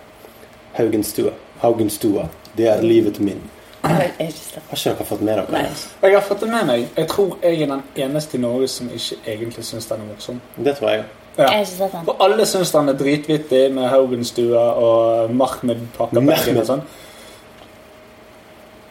[0.76, 1.32] Haugenstua.
[1.60, 2.28] Haugenstua.
[2.56, 3.42] Det er livet min.
[3.86, 5.66] Har ikke dere fått med dere Nei.
[6.02, 6.88] Jeg har fått det med meg.
[6.96, 10.40] Jeg tror jeg er den eneste i Norge som ikke egentlig syns den er morsom.
[10.56, 11.04] Det tror jeg.
[11.36, 11.44] Ja.
[11.44, 12.04] Jeg har ikke sett den.
[12.06, 16.84] For alle syns den er dritvittig med Haugenstua og Mahmed pakker og sånn.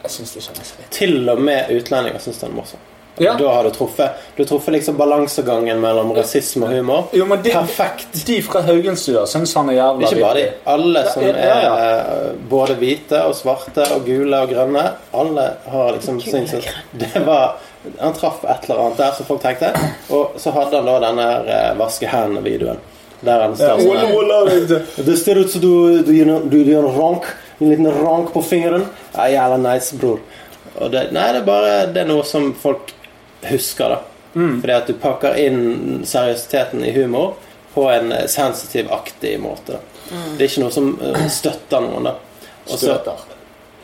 [0.06, 0.90] Jeg syns ikke den er så.
[0.94, 2.84] Til og med utlendinger syns den er morsom.
[3.16, 3.32] Ja.
[3.40, 7.06] Da har du truffet Du har truffet liksom balansegangen mellom rasisme og humor.
[7.16, 8.10] Jo, men de, Perfekt.
[8.28, 10.50] de fra Haugenstua syns han er jævla Ikke bare de.
[10.68, 14.84] Alle som Ja, ja, er både hvite og svarte og gule og grønne.
[15.16, 16.46] Alle har liksom sin-
[16.92, 17.56] Det var
[18.00, 19.72] Han traff et eller annet der som folk tenkte.
[20.14, 22.80] Og så hadde han da denne eh, vaske hendene-videoen.
[23.24, 24.32] Der han står sånn
[24.68, 24.82] her.
[25.06, 27.30] Det ser ut som du, du, gjør du gjør en rank.
[27.58, 28.84] En liten rank på fingeren.
[29.14, 30.20] Ja, jævla nice, bror.
[30.76, 32.92] Og det, nei, det er bare Det er noe som folk
[33.48, 34.02] husker, da.
[34.36, 37.38] Fordi at du pakker inn seriøsiteten i humor
[37.72, 39.80] på en eh, sensitiv-aktig måte.
[40.10, 42.14] Det er ikke noe som eh, støtter noen, da.
[42.66, 43.25] Også, Støter.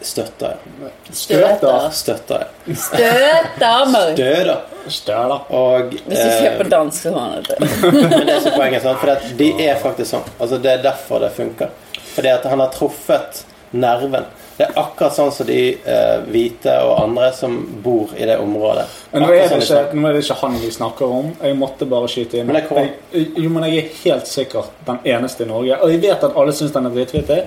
[0.03, 0.91] Støtter, ja.
[1.13, 1.89] Støter.
[1.93, 2.75] Støtter, ja.
[2.75, 4.13] Støter meg.
[4.17, 4.61] Støder.
[4.89, 5.45] Støler.
[5.55, 7.57] Og Hvis du ser på eh, dansk, så har han det.
[8.27, 8.83] Det er så poenget?
[8.83, 10.29] For de er faktisk sånn.
[10.39, 11.73] Altså, det er derfor det funker.
[12.13, 14.27] Fordi at han har truffet nerven.
[14.57, 18.85] Det er akkurat sånn som de eh, hvite og andre som bor i det området.
[19.15, 21.31] Men nå er, det sånn de ikke, nå er det ikke han vi snakker om.
[21.41, 22.51] Jeg måtte bare skyte inn.
[22.51, 25.81] Men jeg, jo, men jeg er helt sikkert den eneste i Norge.
[25.81, 27.41] Og jeg vet at alle syns den er dritvittig.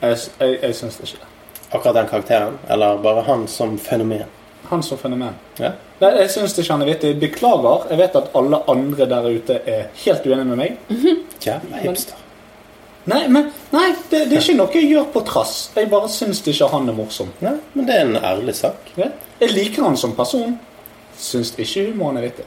[0.00, 1.30] Jeg, jeg, jeg syns ikke det.
[1.70, 2.58] Akkurat den karakteren.
[2.70, 4.28] Eller bare han som fenomen.
[4.68, 5.34] Han som fenomen.
[5.58, 5.72] Ja.
[5.98, 7.12] Nei, jeg syns ikke han er vittig.
[7.20, 7.88] Beklager.
[7.90, 10.96] Jeg vet at alle andre der ute er helt uenige med meg.
[11.44, 12.24] Jævla hipster.
[13.08, 15.54] Nei, men nei, det, det er ikke noe jeg gjør på trass.
[15.76, 17.32] Jeg bare syns ikke han er morsom.
[17.40, 18.92] Nei, men det er en ærlig sak.
[19.00, 19.08] Ja?
[19.40, 20.58] Jeg liker han som person.
[21.18, 22.44] Syns ikke humoren er vittig.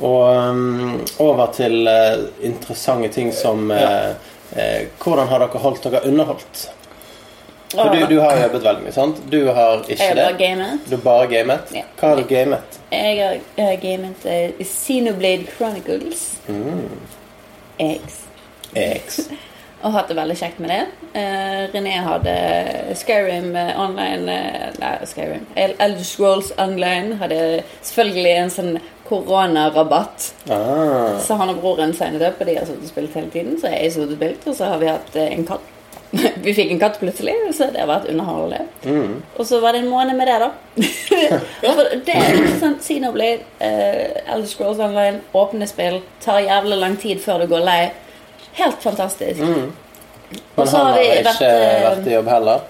[0.00, 6.04] Og um, over til uh, interessante ting som uh, eh, Hvordan har dere holdt dere
[6.08, 6.68] underholdt?
[7.70, 9.18] For du, du har jobbet veldig mye, sant?
[9.30, 10.88] Du har ikke Jeg har bare gamet.
[10.90, 11.74] Du har bare gamet.
[11.74, 11.84] Ja.
[12.00, 12.80] Hva har du gamet?
[12.90, 16.24] Jeg har jeg har gamet uh, Xenoblade Chronicles
[17.78, 18.18] X.
[18.74, 19.20] X.
[19.86, 20.80] Og hatt det veldig kjekt med det.
[21.14, 22.34] Uh, René hadde
[22.98, 25.46] Skyrim uh, online uh, Nei, Skyrim.
[25.54, 27.40] Elders Elder Scrolls online hadde
[27.86, 28.74] selvfølgelig en sånn
[29.10, 30.30] koronarabatt.
[30.50, 31.18] Ah.
[31.20, 33.58] Så han og broren signet opp, og de har sittet og spilt hele tiden.
[33.60, 35.68] Så jeg sittet og spilt, og så har vi hatt eh, en katt.
[36.44, 38.64] vi fikk en katt plutselig, så det har vært underholdende.
[38.82, 39.20] Mm.
[39.36, 40.48] Og så var det en måned med det, da.
[41.76, 42.58] For det er interessant.
[42.62, 47.62] sånn Xenoblade, uh, Elder Scrolls Online, åpne spill, tar jævlig lang tid før du går
[47.66, 47.78] lei.
[48.58, 49.38] Helt fantastisk.
[49.38, 49.70] Men
[50.58, 52.68] han har har vi ikke vært, uh, vært i jobb heller.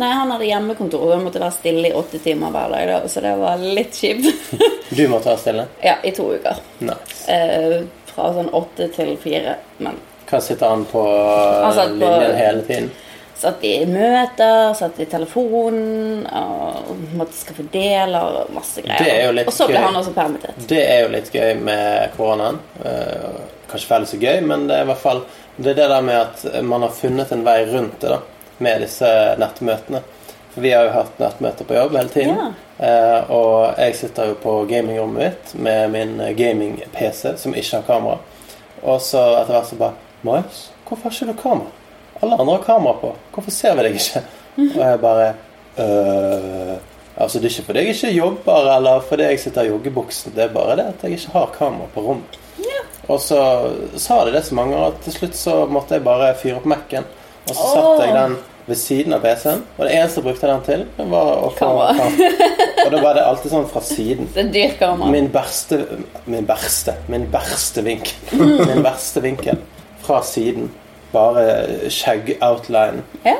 [0.00, 3.00] Nei, han hadde hjemmekontor, og han måtte være stille i åtte timer hver dag, da,
[3.12, 4.54] så det var litt kjipt.
[4.96, 5.66] Du måtte være stille.
[5.84, 6.58] ja, i to uker.
[6.84, 7.22] Nice.
[7.32, 7.78] Eh,
[8.12, 9.54] fra sånn åtte til fire.
[9.84, 9.96] Men
[10.28, 12.90] Hva sitter han på Han linjen hele tiden?
[13.42, 19.02] satt i møter, satt i telefonen, og måtte skaffe deler og masse greier.
[19.02, 20.60] Det er jo litt og så ble han også permittert.
[20.70, 22.60] Det er jo litt gøy med koronaen.
[22.86, 23.40] Eh,
[23.72, 25.24] kanskje feil så gøy, men det er i hvert fall
[25.56, 28.20] det er det der med at man har funnet en vei rundt det da,
[28.62, 29.08] med disse
[29.40, 30.02] nettmøtene.
[30.52, 32.54] For vi har jo hatt nettmøter på jobb hele tiden.
[32.82, 38.18] Eh, og jeg sitter jo på gamingrommet mitt med min gaming-PC som ikke har kamera.
[38.82, 41.72] Og så etter hvert så bare Marius, hvorfor har ikke du kamera?
[42.22, 43.14] Alle andre har kamera på.
[43.34, 44.24] Hvorfor ser vi deg ikke?
[44.76, 45.28] Og jeg bare
[45.80, 46.74] øh,
[47.16, 50.32] Altså Det er ikke fordi jeg ikke jobber eller fordi jeg sitter i joggebuksen.
[50.36, 52.38] Det er bare det at jeg ikke har kamera på rommet.
[53.10, 53.38] Og så
[53.98, 56.68] sa de det så mange ganger at til slutt så måtte jeg bare fyre opp
[56.70, 57.04] Mac-en.
[57.48, 59.62] Og så satte jeg den ved siden av PC-en.
[59.76, 62.06] Og det eneste jeg brukte den til, var å få Kamera.
[62.82, 64.28] Og da var det alltid sånn fra siden.
[64.34, 65.10] Det er dyrt kamera.
[65.12, 65.80] Min verste
[66.26, 68.38] Min verste Min verste vinkel.
[68.70, 69.60] Min verste vinkel
[70.02, 70.70] fra siden.
[71.12, 73.02] Bare skjegg-outline.
[73.26, 73.36] Ja.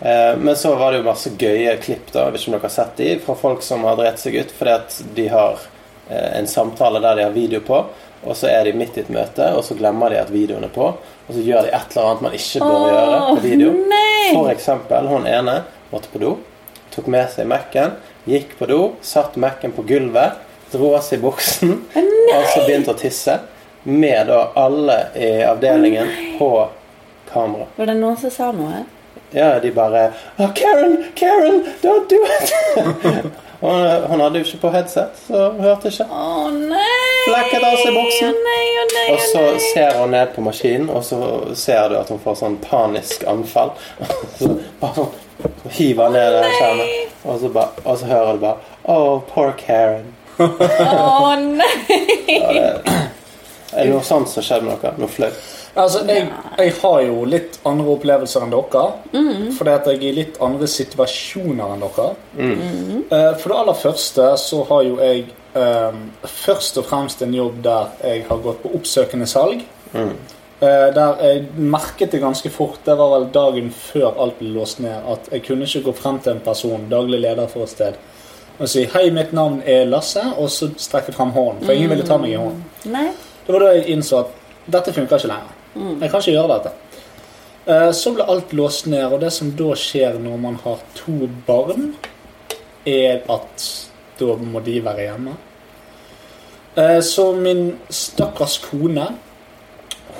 [0.00, 3.08] Eh, men så var det jo masse gøye klipp, da, om dere har sett de,
[3.24, 5.64] fra folk som har drept seg ut fordi at de har
[6.08, 7.80] eh, en samtale der de har video på,
[8.26, 10.72] og så er de midt i et møte, og så glemmer de at videoen er
[10.74, 13.72] på, og så gjør de et eller annet man ikke bør oh, gjøre på video.
[13.92, 14.32] nei!
[14.34, 15.60] For eksempel, hun ene
[15.92, 16.32] måtte på do,
[16.94, 17.94] tok med seg Mac-en,
[18.26, 22.98] gikk på do, satt Mac-en på gulvet, dro av seg buksen, og så begynte å
[22.98, 23.38] tisse,
[23.86, 26.10] med da alle i avdelingen
[26.40, 26.50] på
[27.30, 27.70] kamera.
[27.78, 28.82] Var det noen som sa noe?
[29.34, 30.08] Ja, de bare
[30.38, 33.34] oh, Karen, Karen, don't do it!
[33.60, 36.06] Og hun, hun hadde jo ikke på headset, så hun hørte ikke.
[36.12, 37.12] Å nei!
[37.26, 38.34] Flekket av seg buksen.
[38.34, 39.60] Å nei, å nei, Og så nei.
[39.72, 41.20] ser hun ned på maskinen, og så
[41.58, 43.72] ser du at hun får sånn panisk anfall.
[44.38, 45.14] Så bare sånn
[45.66, 46.92] så hiver ned den skjermen,
[47.28, 48.56] og så, bare, og så hører du bare
[48.88, 50.06] Oh, poor Karen.
[50.38, 51.98] Å nei!
[53.76, 54.96] Er det noe sånt som skjedde med dere?
[55.02, 55.36] Noe flaut?
[55.76, 58.84] Altså, jeg, jeg har jo litt andre opplevelser enn dere.
[59.58, 62.06] Fordi at jeg er i litt andre situasjoner enn dere.
[62.38, 63.02] Mm.
[63.10, 67.92] For det aller første så har jo jeg eh, først og fremst en jobb der
[68.04, 69.62] jeg har gått på oppsøkende salg.
[70.60, 74.80] Eh, der jeg merket det ganske fort, det var vel dagen før alt ble låst
[74.80, 77.98] ned, at jeg kunne ikke gå frem til en person, daglig leder for et sted,
[78.58, 81.64] og si 'Hei, mitt navn er Lasse', og så strekke frem hånden.
[81.64, 82.64] For ingen ville ta meg i hånden.
[82.84, 83.10] Nei.
[83.46, 84.32] Det var da jeg innså at
[84.72, 85.55] dette funker ikke lenger.
[85.76, 86.72] Jeg kan ikke gjøre dette.
[87.66, 91.28] Eh, Så ble alt låst ned, og det som da skjer når man har to
[91.46, 91.94] barn,
[92.86, 93.68] er at
[94.18, 95.36] da må de være hjemme.
[96.76, 99.08] Eh, Så min stakkars kone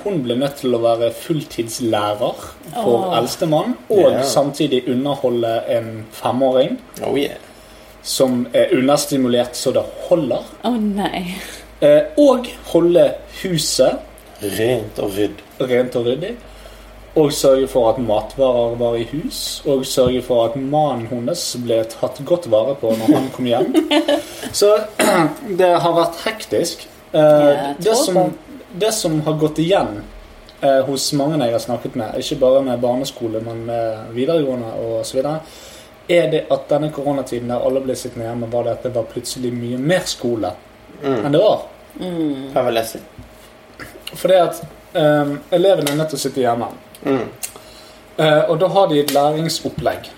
[0.06, 2.42] hun ble nødt til å være fulltidslærer
[2.76, 3.14] for oh.
[3.18, 4.24] eldstemann, og yeah.
[4.24, 7.34] samtidig underholde en femåring Oh yeah.
[8.02, 10.44] som er understimulert så det holder.
[10.62, 11.24] Å nei.
[11.82, 13.08] Eh, Og holde
[13.42, 13.98] huset
[14.40, 15.44] Rent og ryddig.
[15.60, 16.36] rent og ryddig.
[17.16, 19.62] Og sørge for at matvarer var i hus.
[19.64, 23.70] Og sørge for at mannen hennes ble tatt godt vare på når han kom hjem.
[24.60, 24.74] Så
[25.60, 26.84] det har vært hektisk.
[27.12, 28.34] Eh, det, som,
[28.72, 28.92] det.
[28.92, 30.02] som har gått igjen
[30.60, 35.22] eh, hos mange jeg har snakket med, ikke bare med barneskole, men med videregående osv.,
[36.06, 39.08] er det at denne koronatiden der alle ble sittende hjemme, var det at det var
[39.10, 40.52] plutselig mye mer skole
[41.02, 41.64] enn det var.
[42.52, 42.62] Hva
[44.12, 44.62] vil det at
[44.94, 46.70] um, elevene er nødt til å sitte hjemme.
[47.04, 47.26] Mm.
[48.16, 50.10] Uh, og da har de et læringsopplegg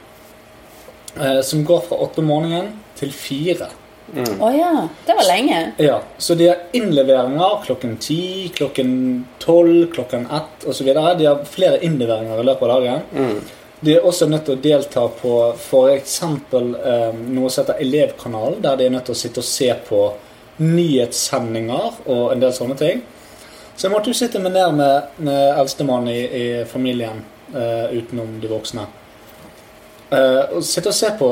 [1.19, 3.71] uh, som går fra åtte om morgenen til fire.
[4.09, 4.73] Å ja.
[5.05, 5.57] Det var lenge.
[5.85, 8.93] Ja, Så de har innleveringer klokken ti, klokken
[9.39, 10.89] tolv, klokken ett osv.
[10.95, 13.43] De har flere innleveringer i løpet av dagen.
[13.81, 16.17] De er også nødt til å delta på f.eks.
[16.23, 20.01] Eh, noe som heter Elevkanalen, der de er nødt til å sitte og se på
[20.59, 23.05] nyhetssendinger og en del sånne ting.
[23.79, 27.21] Så jeg måtte jo sitte meg ned med, med eldstemann i, i familien,
[27.55, 28.89] uh, utenom de voksne.
[30.09, 31.29] Uh, og sitte og se på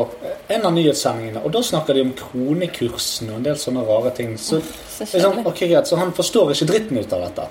[0.54, 4.36] en av nyhetssendingene, og da snakker de om kronekursen og en del sånne rare ting.
[4.38, 5.46] Så, Så liksom, kjedelig.
[5.50, 7.48] ok, greit, så han forstår ikke dritten ut av dette.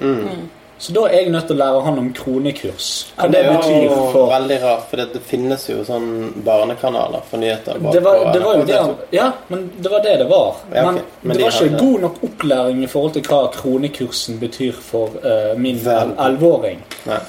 [0.77, 2.88] Så da er jeg nødt til å lære han om kronekurs.
[3.15, 6.09] Hva det det er jo for veldig rart, for det, det finnes jo sånn
[6.43, 7.79] barnekanaler for nyheter.
[7.79, 10.55] det var, det var jo det han Ja, men det var det det var.
[10.73, 10.93] Ja, okay.
[10.95, 14.39] Men, Men det de var ikke hadde- god nok opplæring i forhold til hva kronekursen
[14.39, 15.95] betyr for uh, min Vel.
[16.11, 16.83] el- elleveåring.
[17.07, 17.19] Nei.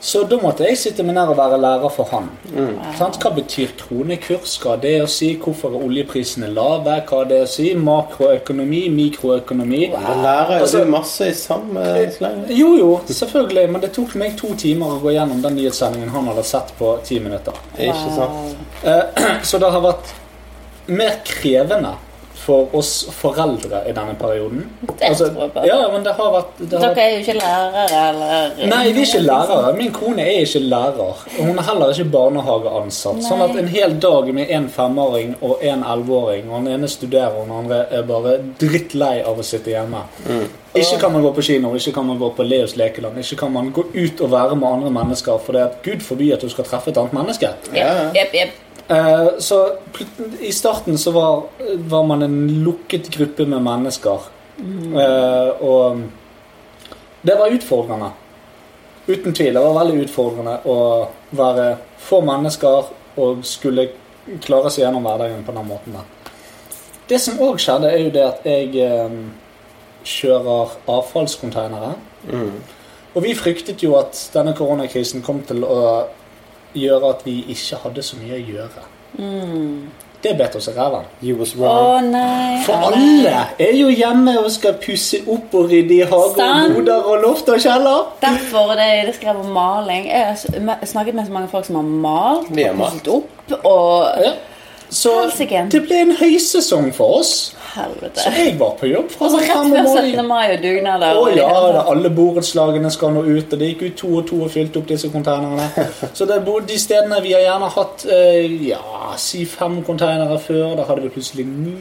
[0.00, 2.28] Så da måtte jeg sitte med nær og være lærer for han.
[2.54, 2.76] Mm.
[2.98, 4.54] Hva betyr kronekurs?
[4.62, 5.32] Hva er det å si?
[5.42, 7.00] Hvorfor er oljeprisene lave?
[7.08, 7.72] Hva er det å si?
[7.74, 9.82] Makroøkonomi, mikroøkonomi.
[9.92, 12.46] Da lærer jo Altså- du masse i samme sleng.
[12.48, 16.26] Jo, jo, selvfølgelig, men det tok meg to timer å gå gjennom den nyhetssendingen han
[16.26, 17.52] hadde sett på ti minutter.
[17.78, 18.54] Wow.
[18.84, 19.02] Eh,
[19.42, 20.14] Så det har vært
[20.86, 21.94] mer krevende
[22.48, 24.64] for oss foreldre i denne perioden.
[24.88, 25.64] Det tror jeg på.
[25.68, 29.02] ja, men det har vært det har Dere er jo ikke lærere, eller Nei, vi
[29.02, 29.72] er ikke lærere.
[29.76, 31.24] Min kone er ikke lærer.
[31.38, 33.20] Og hun er heller ikke barnehageansatt.
[33.26, 37.36] Sånn at en hel dag med en femåring og en elleveåring, og den ene studerer,
[37.36, 40.06] og den andre er bare drittlei av å sitte hjemme.
[40.78, 43.52] Ikke kan man gå på kino, ikke kan man gå på Leos lekeland, ikke kan
[43.52, 46.48] man gå ut og være med andre mennesker, for det er gud forby at du
[46.52, 47.52] skal treffe et annet menneske.
[47.72, 48.64] Yep, yep, jepp.
[48.88, 49.76] Eh, Så
[50.40, 51.42] i starten så var,
[51.76, 54.20] var man en lukket gruppe med mennesker.
[54.58, 56.00] Uh, og
[57.22, 58.10] det var utfordrende.
[59.06, 59.54] Uten tvil.
[59.54, 60.78] Det var veldig utfordrende å
[61.30, 61.68] være
[62.02, 63.88] få mennesker og skulle
[64.44, 66.32] klare seg gjennom hverdagen på den måten der.
[67.08, 69.30] Det som òg skjedde, er jo det at jeg um,
[70.04, 71.94] kjører avfallskonteinere.
[72.28, 72.58] Mm.
[73.14, 75.78] Og vi fryktet jo at denne koronakrisen kom til å
[76.74, 78.84] gjøre at vi ikke hadde så mye å gjøre.
[80.22, 81.04] Det bet oss i ræva.
[82.66, 87.06] For alle er jo hjemme og skal pusse opp og rydde i hage og boder
[87.06, 88.08] og loft og kjeller.
[88.24, 90.08] Derfor det er det skrevet om maling.
[90.10, 93.58] Jeg har snakket med så mange folk som har malt og pusset opp.
[93.64, 94.32] Og Ja.
[94.90, 95.10] Så
[95.70, 97.54] det ble en høysesong for oss.
[97.74, 98.22] Helvete.
[98.24, 100.22] Så jeg var på jobb fra rett før 17.
[100.26, 101.18] mai og dugnader.
[101.20, 104.40] Å ja, da, alle borettslagene skal nå ut, og det gikk ut to og to
[104.46, 105.68] og fylte opp disse konteinerne.
[106.16, 108.82] Så det er de stedene vi har gjerne hatt eh, ja,
[109.20, 111.76] si fem konteinere før, da hadde vi plutselig ni.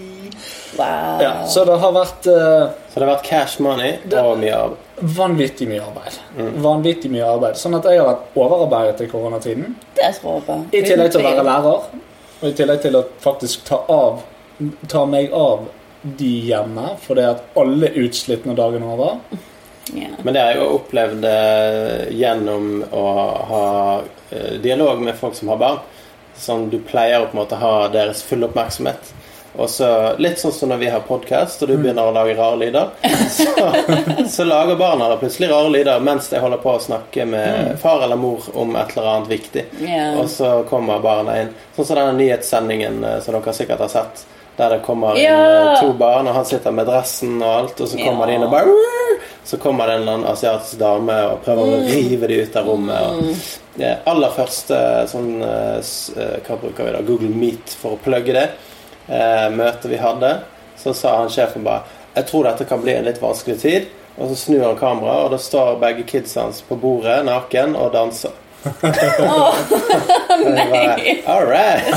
[0.77, 1.21] Wow.
[1.21, 4.83] Ja, så det har vært eh, Så det har vært cash money og mye arbeid.
[5.17, 6.17] vanvittig mye arbeid.
[6.61, 7.57] Vanvittig mye arbeid.
[7.57, 9.73] Sånn at jeg har vært overarbeidet i koronatiden.
[9.97, 10.57] Det tror jeg på.
[10.69, 11.87] I tillegg til å være lærer,
[12.37, 14.21] og i tillegg til å faktisk ta av
[14.89, 15.67] Ta meg av
[16.01, 19.43] de hjemme, fordi at alle er utslitt når dagen er over.
[19.93, 20.17] Yeah.
[20.23, 23.05] Men det har jeg jo opplevd eh, gjennom å
[23.51, 23.67] ha
[24.29, 25.85] eh, dialog med folk som har barn.
[26.37, 29.13] Sånn du pleier å på en måte ha deres fulle oppmerksomhet.
[29.57, 29.87] Og så,
[30.21, 32.91] Litt sånn som når vi har podkast, og du begynner å lage rare lyder.
[33.37, 33.49] Så,
[34.29, 38.19] så lager barna plutselig rare lyder mens de holder på å snakke med far eller
[38.19, 39.63] mor om et eller annet viktig.
[39.81, 40.19] Yeah.
[40.21, 41.49] Og så kommer barna inn.
[41.75, 44.25] Sånn som denne nyhetssendingen eh, som dere sikkert har sett.
[44.57, 45.73] Der det kommer Ja.
[45.75, 48.25] inn to barn, og han sitter med dressen og alt, og så kommer Ja.
[48.25, 48.73] de inn og bare
[49.45, 52.65] Så kommer det en eller annen asiatisk dame og prøver å rive de ut av
[52.67, 53.01] rommet.
[53.01, 53.35] Og
[53.77, 57.01] det aller første sånn eh, s- eh, Hva bruker vi da?
[57.01, 58.49] Google Meet for å plugge det.
[59.09, 60.41] Eh, møtet vi hadde,
[60.77, 61.83] så sa han sjefen bare
[62.15, 63.87] Jeg tror dette kan bli en litt vanskelig tid.
[64.19, 67.93] Og så snur han kameraet, og da står begge kidsa hans på bordet naken og
[67.93, 68.31] danser.
[68.67, 70.67] Og nei!
[70.71, 71.89] bare, All right.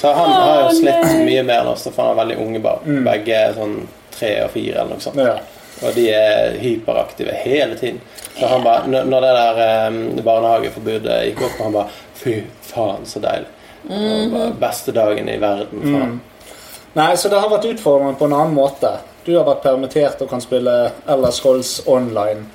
[0.00, 1.24] Så han har jo slitt nei.
[1.28, 3.02] mye mer enn oss, for han har veldig unge barn.
[3.06, 3.76] Begge er sånn
[4.14, 5.20] tre og fire eller noe sånt.
[5.20, 5.38] Ja.
[5.82, 8.00] Og de er hyperaktive hele tiden.
[8.38, 13.20] Så han bare, når det der um, barnehageforbudet gikk opp, han bare Fy faen, så
[13.20, 13.50] deilig.
[13.88, 16.14] Det var Beste dagen i verden for han.
[16.94, 18.92] Nei, så det har vært utfordrende på en annen måte.
[19.26, 22.46] Du har vært permittert og kan spille Ellers Scrolls online.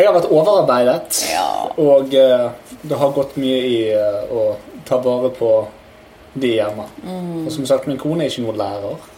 [0.00, 1.46] Jeg har vært overarbeidet, Ja.
[1.76, 2.48] og eh,
[2.82, 4.56] det har gått mye i eh, å
[4.88, 5.50] ta vare på
[6.40, 6.86] de hjemme.
[7.44, 9.08] Og som sagt, min kone er ikke noen lærer.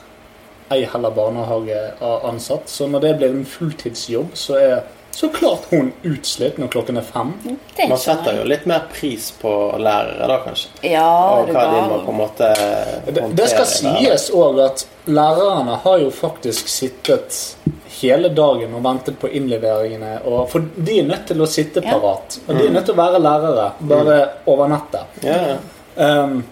[0.73, 2.69] Ei heller barnehageansatt.
[2.73, 7.05] Så når det blir en fulltidsjobb, så er så klart hun utslitt når klokken er
[7.05, 7.35] fem.
[7.77, 10.71] Er Man setter jo litt mer pris på lærere da, kanskje.
[10.89, 11.05] Ja,
[11.43, 12.49] Og hva de må på en måte
[13.13, 17.43] Det, det skal sies òg at lærerne har jo faktisk sittet
[18.03, 20.17] hele dagen og ventet på innleveringene.
[20.25, 21.95] Og, for de er nødt til å sitte Ja.
[21.99, 22.39] parat.
[22.47, 25.23] Og de er nødt til å være lærere, bare over nettet.
[25.23, 25.59] Ja, ja.
[25.97, 26.45] Um,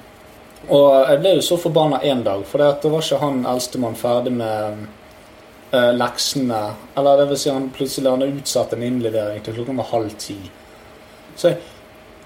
[0.69, 4.33] og jeg ble jo så forbanna én dag, for da var ikke han eldstemann ferdig
[4.33, 4.87] med
[5.73, 6.63] uh, leksene.
[6.97, 10.37] Eller det vil si han plutselig hadde utsatt en innlevering til klokken var halv ti.
[11.37, 11.59] Så jeg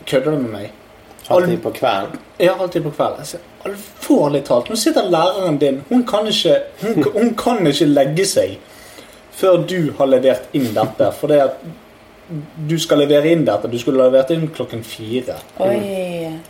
[0.06, 0.72] kødder du med meg?
[1.28, 2.18] Alltid på kvelden.
[2.38, 3.24] Ja, alltid på kvelden.
[3.64, 5.80] Alvorlig talt, nå sitter læreren din.
[5.88, 8.58] Hun kan, ikke, hun, hun kan ikke legge seg
[9.34, 11.10] før du har levert inn dette.
[11.18, 11.64] For det at
[12.56, 13.68] du skal levere inn dette.
[13.68, 15.36] Du skulle levert inn klokken fire.
[15.60, 15.76] Oi.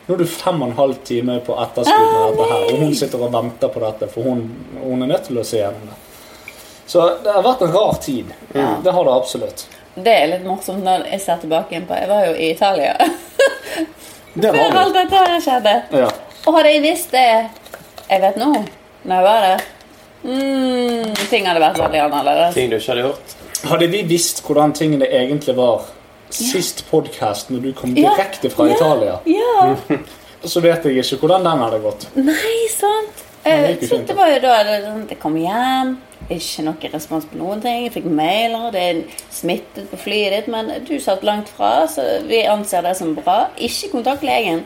[0.07, 2.95] Nå er du fem og en halv time på etterskudd med dette her, og hun
[2.99, 4.45] sitter og venter på dette, for hun,
[4.85, 5.99] hun er nødt til å se gjennom det.
[6.87, 8.31] Så det har vært en rar tid.
[8.53, 8.69] Ja.
[8.85, 9.67] Det har det absolutt.
[9.95, 12.97] Det er litt morsomt når jeg ser tilbake på Jeg var jo i Italia
[14.43, 15.75] Det før alt dette skjedde.
[15.95, 16.09] Ja.
[16.45, 17.29] Og hadde jeg visst det
[18.05, 18.51] jeg vet nå,
[19.07, 19.63] når jeg var der
[20.25, 22.57] mm, Ting hadde vært veldig annerledes.
[22.57, 23.37] Ting du ikke hadde gjort.
[23.65, 25.87] Hadde vi visst hvordan tingene egentlig var
[26.35, 28.77] sist podkast, når du kom direkte fra yeah.
[28.77, 29.99] Italia, Ja.
[30.53, 32.09] så vet jeg ikke hvordan den hadde gått.
[32.17, 33.23] Nei, sant.
[33.45, 35.91] det Eh, fint, det var jo da det, sånn, jeg kom hjem,
[36.33, 37.83] ikke noe respons på noen ting.
[37.85, 39.03] Jeg fikk mailer, det er
[39.33, 43.51] smittet på flyet ditt, men du satt langt fra, så vi anser det som bra.
[43.61, 44.65] Ikke kontakt legen.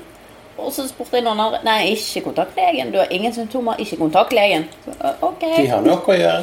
[0.58, 2.90] Og så spurte jeg noen andre Nei, ikke kontakt legen.
[2.92, 4.64] Du har ingen symptomer, ikke kontakt legen.
[4.84, 5.44] Så, eh, ok.
[5.56, 6.40] De har noe å gjøre.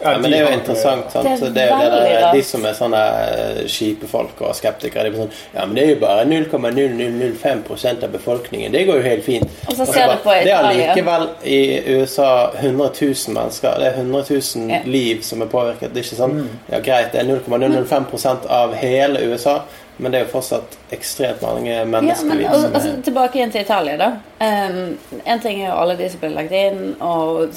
[0.00, 1.08] Ja, Ja, men det er jo interessant.
[1.10, 1.24] Sant?
[1.26, 4.52] Det er Det er jo det der, de som er sånne eh, kjipe folk og
[4.54, 5.08] skeptikere.
[5.10, 8.72] De er sånn Ja, men det er jo bare 0,0005% av befolkningen.
[8.72, 9.48] Det går jo helt fint.
[9.66, 12.90] Og så Og så ser bare, du på Det er likevel allikevel i USA 100
[13.00, 13.74] 000 mennesker.
[13.78, 14.80] Det er 100 000 Ja.
[14.84, 15.90] liv som er påvirket.
[15.94, 19.58] Det er ikke sånn Ja, greit, det er 0,005% av hele USA,
[19.98, 23.52] men det er jo fortsatt ekstremt mange Ja, menneskeliv men som al- altså, Tilbake igjen
[23.52, 24.08] til Italia, da.
[24.40, 27.54] Um, en ting er jo alle de som ble lagt inn, og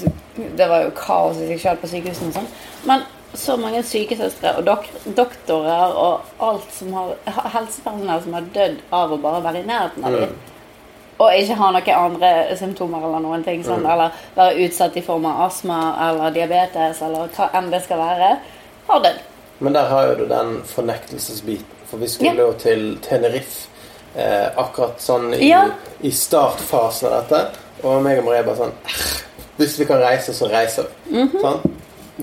[0.58, 2.48] det var jo kaos i seg selv på sykehusene og sånn.
[2.89, 3.04] Men
[3.38, 7.14] så mange sykesøstre og dok doktorer og alt som har
[7.54, 10.34] helsepersonell som har dødd av å bare være i nærheten av dem.
[11.22, 15.28] Og ikke ha noen andre symptomer eller noen ting sånn, eller være utsatt i form
[15.30, 15.80] av astma
[16.10, 18.32] eller diabetes eller hva enn det skal være,
[18.88, 19.22] har dødd.
[19.62, 21.78] Men der har jo du den fornektelsesbiten.
[21.92, 23.68] For vi skulle jo til Tenerife
[24.16, 25.66] eh, akkurat sånn i, Ja.
[26.02, 27.60] i startfasen av dette.
[27.84, 29.22] Og meg og Marie bare sånn "Eh,
[29.58, 31.18] Hvis vi kan reise, så reiser vi.
[31.20, 31.42] Mhm.
[31.42, 31.62] Sånn?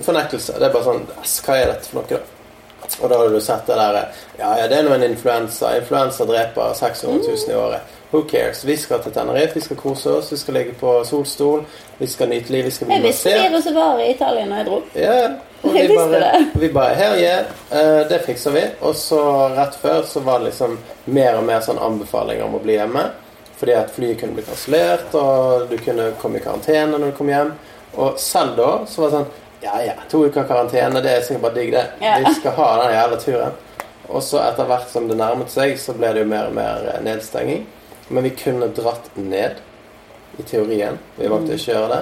[0.03, 0.53] Fornektelse.
[0.59, 1.05] Det er bare sånn
[1.45, 2.17] Hva er dette for noe, da?
[3.03, 4.07] Og da har du sett det der
[4.39, 5.75] Ja, ja, det er nå en influensa.
[5.77, 7.81] Influensa dreper 600 000 i året.
[8.11, 8.63] Who cares?
[8.65, 11.65] Vi skal til Tenerife, vi skal kose oss, vi skal ligge på solstol,
[11.99, 13.63] vi skal nyte livet, vi skal bli Jeg visste massert.
[13.63, 14.81] så var i Italia når jeg dro.
[14.95, 15.27] Ja,
[15.61, 17.39] og vi bare, vi bare Her, yeah,
[17.71, 18.63] eh, det fikser vi.
[18.85, 19.21] Og så
[19.55, 23.05] rett før så var det liksom mer og mer sånn anbefalinger om å bli hjemme.
[23.59, 27.31] Fordi at flyet kunne bli kansellert, og du kunne komme i karantene når du kom
[27.31, 27.51] hjem.
[27.99, 31.49] Og selv da så var det sånn Ja ja, to uker karantene, det er sikkert
[31.49, 31.81] bare digg, det.
[31.99, 32.13] Ja.
[32.23, 33.57] Vi skal ha den jævla turen.
[34.09, 36.87] Og så etter hvert som det nærmet seg, så ble det jo mer og mer
[36.93, 37.65] eh, nedstenging.
[38.07, 39.59] Men vi kunne dratt ned,
[40.39, 40.97] i teorien.
[41.17, 42.01] Vi valgte ikke å gjøre det.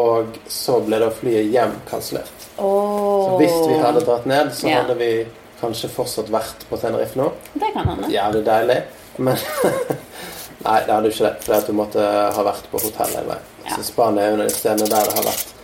[0.00, 2.39] Og så ble da flyet hjem kansellert.
[2.60, 3.24] Oh.
[3.24, 4.82] Så hvis vi hadde dratt ned, så Ja.
[4.82, 5.26] hadde vi
[5.60, 7.30] kanskje fortsatt vært på Tenerife nå.
[7.54, 8.08] Det kan hende.
[8.12, 8.78] Jævlig deilig.
[9.18, 9.36] Men
[10.64, 11.34] Nei, det hadde jo ikke det.
[11.44, 12.06] Fordi at du måtte
[12.36, 13.46] ha vært på hotell hele veien.
[13.64, 13.76] Ja.
[13.76, 15.54] Så Spania er jo de stedene der det har vært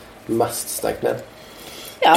[0.41, 1.21] mest stengt ned.
[2.05, 2.15] Ja.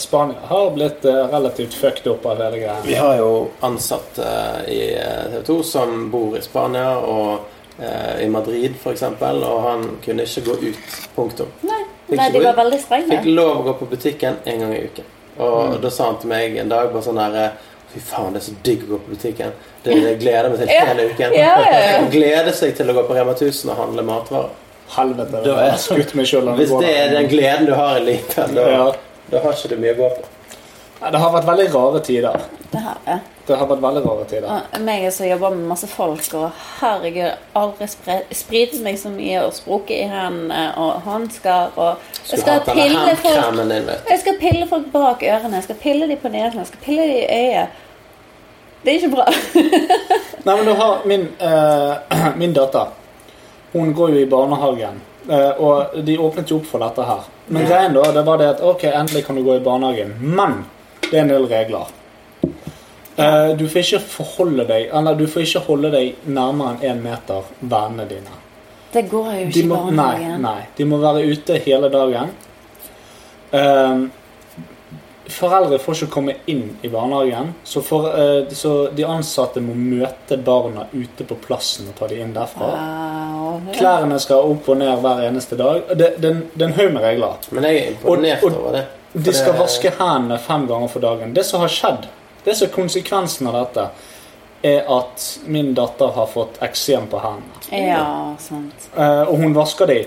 [0.00, 2.76] Spania har blitt eh, relativt fucked opp av hele greia.
[2.84, 3.30] Vi har jo
[3.64, 4.26] ansatte
[4.68, 7.46] i eh, TV 2 som bor i Spania og
[7.78, 10.96] eh, i Madrid f.eks., og han kunne ikke gå ut.
[11.16, 11.52] Punktum.
[11.68, 11.82] Nei,
[12.18, 13.08] Nei de var veldig strenge.
[13.14, 15.10] Fikk lov å gå på butikken en gang i uken.
[15.40, 17.52] Og da sa han til meg en dag bare sånn her
[17.90, 19.54] Fy faen, det er så digg å gå på butikken.
[19.82, 21.32] Det, det gleder jeg meg til hele uken.
[21.34, 22.02] Ja, ja, ja.
[22.14, 24.52] Gleder seg til å gå på Rema 1000 og handle matvarer.
[24.94, 25.40] Helvete.
[25.42, 28.66] Da Jeg skutt meg selv Hvis det er den gleden du har i livet, da,
[28.70, 28.84] Ja.
[29.30, 30.30] da har ikke du mye å gå på.
[31.00, 32.48] Det har vært veldig rare tider.
[32.70, 33.18] Det har ja.
[33.46, 34.48] Det har vært veldig rare tider.
[34.76, 39.54] Og meg som jobber med masse folk, og herregud, aldri spritet meg så mye og
[39.56, 43.72] sprukket i hendene og hansker og Jeg skal pille folk.
[44.12, 47.08] Jeg skal pille folk bak ørene, jeg skal pille dem på nesen, jeg skal pille
[47.08, 47.86] dem i øyet.
[48.84, 49.26] Det er ikke bra.
[50.46, 52.92] Nei, men du har min, uh, min datter.
[53.72, 55.00] Hun går jo i barnehagen.
[55.28, 57.26] Uh, og de åpnet jo opp for dette her.
[57.50, 60.14] Men greien da, det var det at ok, endelig kan du gå i barnehagen.
[60.20, 60.62] Men
[61.10, 61.86] det er en del regler.
[63.20, 67.02] Uh, du får ikke forholde deg Eller du får ikke holde deg nærmere enn én
[67.04, 68.36] meter vennene dine.
[68.94, 70.40] Det går jo ikke De i må, nei, barnehagen.
[70.46, 70.62] nei.
[70.78, 72.30] De må være ute hele dagen.
[73.52, 74.06] Uh,
[75.30, 80.38] foreldre får ikke komme inn i barnehagen, så, for, uh, så de ansatte må møte
[80.46, 82.70] barna ute på plassen og ta dem inn derfra.
[82.72, 83.60] Wow.
[83.76, 85.82] Klærne skal opp og ned hver eneste dag.
[85.92, 87.36] Det, det, det er en haug med regler.
[87.54, 88.86] Men jeg er imponert Og- og- over det.
[89.12, 91.34] De skal vaske hendene fem ganger for dagen.
[91.34, 92.06] Det som har skjedd,
[92.44, 93.88] det som er konsekvensen av dette,
[94.62, 97.86] er at min datter har fått eksem på hendene.
[97.88, 98.90] Ja, sant.
[98.96, 100.00] Eh, og hun vasker de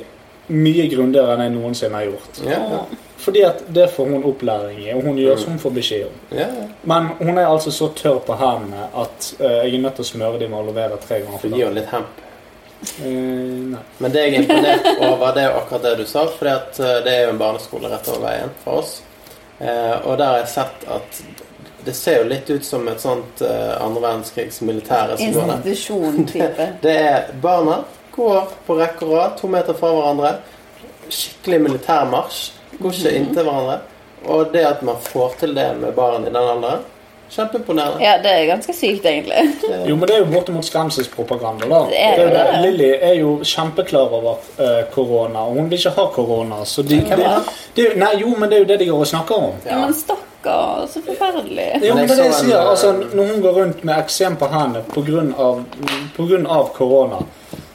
[0.54, 2.42] mye grundigere enn jeg noensinne har gjort.
[2.46, 2.84] Ja, ja.
[3.24, 6.18] Fordi at det får hun opplæring i, og hun gjør som hun får beskjed om.
[6.38, 6.48] ja.
[6.84, 10.12] Men hun er altså så tørr på hendene at eh, jeg er nødt til å
[10.12, 11.66] smøre dem med aloe vera tre ganger For gi dagen.
[11.70, 12.20] henne litt hemp.
[13.00, 13.08] Eh,
[13.74, 13.82] nei.
[13.98, 16.28] Men det jeg er imponert over, det er akkurat det du sa.
[16.28, 18.94] For det er jo en barneskole rett over veien fra oss.
[19.60, 21.24] Eh, og der har jeg sett at
[21.84, 25.20] det ser jo litt ut som et sånt eh, andre verdenskrigs militære.
[25.20, 26.70] Institusjon-type.
[26.86, 27.84] Det er barna
[28.16, 30.34] går på rekke og rad, to meter fra hverandre.
[31.10, 32.44] Skikkelig militærmarsj.
[32.80, 33.80] Går ikke inntil hverandre.
[34.34, 36.86] Og det at man får til det med barn i den alderen,
[37.36, 38.02] kjempeimponerende.
[38.04, 39.44] Ja, det er ganske sykt, egentlig.
[39.90, 41.80] Jo, men det er jo bortimot skremselspropaganda, da.
[41.90, 42.46] Det er Det er jo det.
[42.52, 42.62] det.
[42.66, 46.62] Lilly er jo kjempeklar over eh, korona, og hun vil ikke ha korona.
[46.66, 47.32] Så de, de, er det?
[47.76, 49.54] det, er jo- nei, jo, men det er jo det de går og snakker om.
[49.66, 51.70] Ja, men stakkar, så forferdelig.
[51.88, 52.60] Jo, men det er det jeg sier.
[52.70, 56.64] Altså, eh, når hun går rundt med eksem på hendene pga.
[56.74, 57.18] Korona,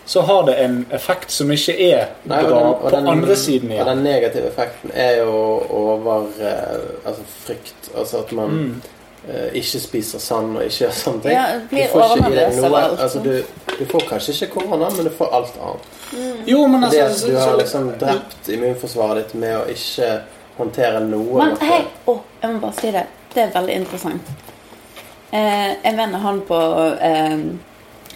[0.09, 3.73] så har det en effekt som ikke er Nei, bra den- på den- andre siden
[3.81, 5.33] Og den negative effekten er jo
[5.71, 7.91] over eh, altså frykt.
[7.99, 8.83] Altså at man Mm.
[9.29, 11.37] Eh, ikke spiser sand og ikke gjør sånne ting.
[11.37, 13.05] Ja, blir du får ikke i deg overnervøs av noe alt.
[13.07, 15.95] altså, du, du får kanskje ikke korona, men du får alt annet.
[16.49, 20.13] Jo, men Det altså at du har liksom drept immunforsvaret ditt med å ikke
[20.59, 21.39] håndtere noe.
[21.39, 23.07] Men hei, oh, jeg må bare si det.
[23.35, 24.31] Det er veldig interessant.
[25.31, 26.59] Eh, en venn av han på
[27.05, 27.37] eh,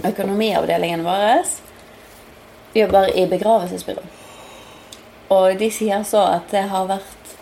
[0.08, 1.44] økonomiavdelingen vår
[2.72, 4.04] jobber i begravelsesbyrå.
[5.32, 7.34] Og de sier så at det har vært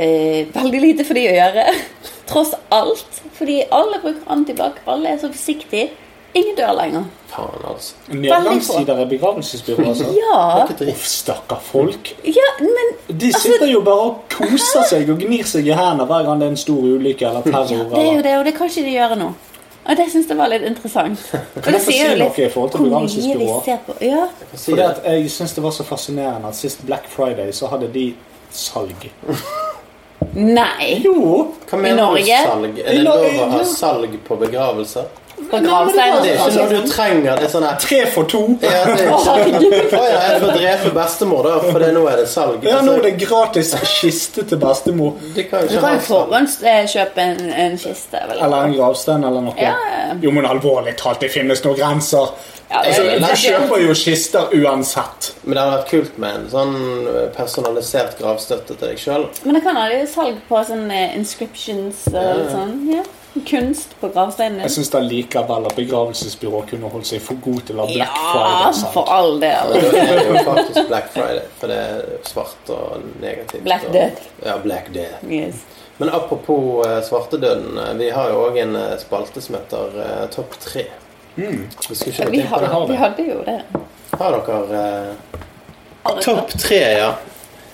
[0.00, 1.66] eh, veldig lite for de å gjøre.
[2.30, 3.22] Tross alt.
[3.36, 4.78] Fordi alle bruker antibac.
[4.86, 5.90] Alle er så forsiktige.
[6.34, 7.04] Ingen dør lenger.
[7.26, 7.94] Faen, altså.
[8.08, 10.04] Nedgangstider i begravelsesbyrå, altså.
[10.22, 12.12] Ja, Uff, stakkar folk.
[12.24, 16.26] ja men De sitter jo bare og koser seg og gnir seg i hendene hver
[16.28, 18.70] gang det er en stor ulykke eller ja, det er jo det, og det kan
[18.70, 19.30] ikke de gjøre nå.
[19.80, 21.22] Og det syns jeg var litt interessant.
[21.64, 23.62] Kan jeg få si noe i forhold til begravelsesbyrået?
[23.64, 23.96] vi ser på.
[24.04, 27.08] Ja, Jeg kan si Fordi at jeg syns det var så fascinerende at sist Black
[27.10, 28.06] Friday så hadde de
[28.54, 29.10] salg.
[30.34, 31.00] Nei!
[31.04, 31.54] Jo!
[31.70, 32.42] Hva mener du Norge?
[32.46, 32.78] salg?
[32.78, 35.08] Er det lov å ha salg på begravelser?
[35.50, 36.22] På gravsteinen.
[36.22, 37.38] Det er ikke noe du trenger.
[37.40, 38.42] Det er sånn her Tre for to!
[38.60, 39.22] ja, det er ikke...
[39.30, 39.94] herregud.
[39.96, 41.54] Ja, for drepe bestemor, da?
[41.64, 42.66] For det, nå er det salg.
[42.66, 45.16] Ja, nå er Altså, det gratis kiste til bestemor.
[45.34, 48.20] Du kan jo forhåndskjøpe en, en kiste.
[48.28, 48.36] Vel?
[48.36, 49.56] Eller en gravstein eller noe.
[49.58, 50.14] Ja, ja.
[50.20, 52.34] Jo, men alvorlig talt, det finnes noen grenser.
[52.70, 55.32] Ja, Altså, litt kjøper jo kister uansett.
[55.42, 56.76] Men det hadde vært kult med en sånn
[57.34, 59.24] personalisert gravstøtte til deg sjøl.
[59.44, 62.36] Men det kan ha litt salg på sånne inscriptions og Ja.
[62.52, 62.76] sånn.
[62.94, 63.02] Ja.
[63.46, 64.62] Kunst på gravsteinene.
[64.66, 68.16] Jeg syns da likevel at begravelsesbyrå kunne holdt seg for god til å ha Black
[68.16, 69.72] Ja, Friday Ja, for all del.
[69.80, 73.62] Det er jo faktisk Black Friday, for det er svart og negativt.
[73.64, 74.22] Black og, Death.
[74.44, 75.22] Ja, Black Death.
[75.30, 75.54] Yes.
[75.98, 77.78] Men apropos uh, svartedøden.
[77.78, 80.86] eh, Vi har jo òg en eh, spalte som heter eh, Topp tre.
[81.36, 81.66] Mm.
[82.30, 83.62] Vi har, har vi hadde jo det.
[84.18, 85.40] Har dere eh,
[86.24, 87.10] Topp tre, ja.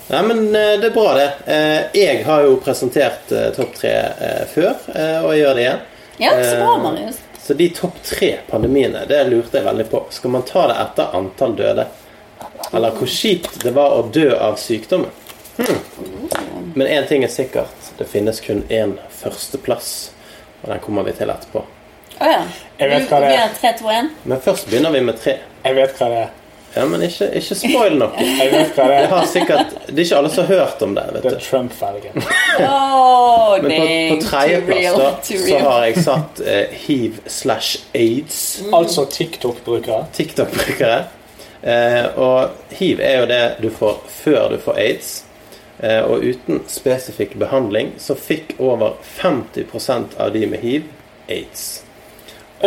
[0.09, 1.29] Nei, men eh, det er bra, det.
[1.47, 5.65] Eh, Jeg har jo presentert eh, topp tre eh, før, eh, og jeg gjør det
[5.65, 5.85] igjen.
[6.23, 7.19] Ja, så bra, Marius.
[7.43, 10.03] Så de topp tre pandemiene, det lurte jeg veldig på.
[10.11, 11.87] Skal man ta det etter antall døde?
[12.75, 15.11] Eller hvor kjipt det var å dø av sykdommen?
[15.57, 15.79] Hmm.
[16.75, 17.93] Men én ting er sikkert.
[17.99, 19.93] Det finnes kun én førsteplass.
[20.63, 21.63] Og den kommer vi til etterpå.
[22.21, 22.41] Å ja.
[22.81, 23.33] Jeg vet hva det er.
[23.33, 24.11] Vi har 3, 2, 1.
[24.33, 25.39] Men først begynner vi med tre.
[25.65, 26.35] Jeg vet hva det er.
[26.77, 28.25] Ja, Men ikke, ikke spoil noe.
[28.43, 29.13] Jeg vet hva det Det, er.
[29.15, 31.05] har sikkert, det er ikke alle som har hørt om det.
[31.15, 32.19] vet Det er Trump-felgen.
[32.67, 38.43] Oh, Men på, på tredjeplass så har jeg satt eh, hiv slash aids.
[38.77, 40.03] Altså TikTok-brukere.
[40.19, 40.99] TikTok-brukere.
[41.63, 45.15] Eh, og hiv er jo det du får før du får aids.
[45.81, 50.93] Eh, og uten spesifikk behandling så fikk over 50% av de med hiv
[51.33, 51.86] aids.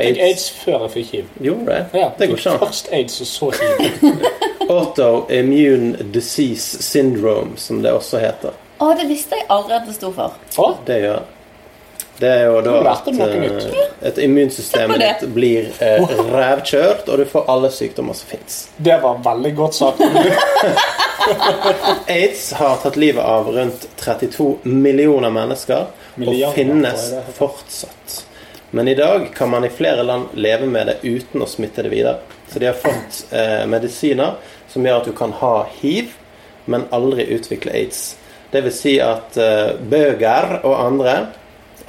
[0.01, 1.25] Jeg fikk aids før jeg fikk hiv.
[1.47, 1.99] Gjorde det?
[2.01, 2.59] Ja, det går ikke an.
[2.67, 4.23] Først aids, og så hiv.
[4.69, 8.55] Autoimmune disease syndrome, som det også heter.
[8.79, 10.37] Å, det visste jeg aldri at det sto for.
[10.61, 11.35] Å, Det gjør det.
[12.19, 13.75] Det er jo da at eh,
[14.09, 18.57] et immunsystem ditt blir eh, rævkjørt, og du får alle sykdommer som fins.
[18.75, 20.03] det var veldig godt sagt.
[22.11, 25.85] Aids har tatt livet av rundt 32 millioner mennesker
[26.15, 28.19] Milliarder, og finnes fortsatt.
[28.71, 31.89] Men i dag kan man i flere land leve med det uten å smitte det
[31.89, 32.19] videre.
[32.49, 34.37] Så de har fått eh, medisiner
[34.69, 36.13] som gjør at du kan ha hiv,
[36.69, 38.17] men aldri utvikle aids.
[38.51, 41.19] Det vil si at eh, bøger og andre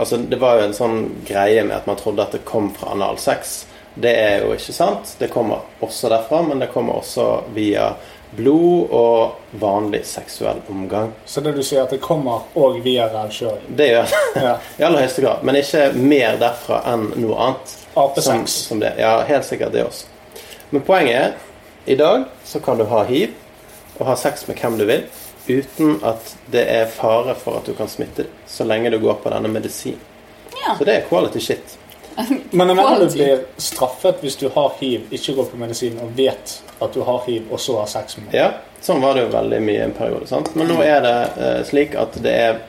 [0.00, 2.94] Altså, det var jo en sånn greie med at man trodde at det kom fra
[2.94, 3.66] analsex.
[4.00, 5.10] Det er jo ikke sant.
[5.20, 7.90] Det kommer også derfra, men det kommer også via
[8.36, 11.12] blod og vanlig seksuell omgang.
[11.26, 13.70] Så det du sier, at det kommer òg via rævkjøring.
[13.76, 14.56] Det gjør det Ja.
[14.78, 15.42] i aller høyeste grad.
[15.46, 17.76] Men ikke mer derfra enn noe annet.
[17.90, 18.58] Som, Apesex.
[18.68, 18.82] som.
[18.98, 20.06] Ja, helt sikkert det også.
[20.70, 21.32] Men poenget er
[21.90, 23.34] i dag så kan du ha hiv
[23.98, 25.02] og ha sex med hvem du vil
[25.50, 29.18] uten at det er fare for at du kan smitte det, så lenge du går
[29.24, 29.98] på denne medisinen.
[30.60, 30.76] Ja.
[30.78, 31.76] Så det er quality shit.
[32.50, 36.12] Men jeg mener du blir straffet hvis du har hiv, ikke går på medisin og
[36.18, 38.36] vet at du har hiv, og så har sex med noen.
[38.36, 40.28] Ja, sånn var det jo veldig mye en periode.
[40.30, 40.52] sant?
[40.58, 42.60] Men nå er det eh, slik at det er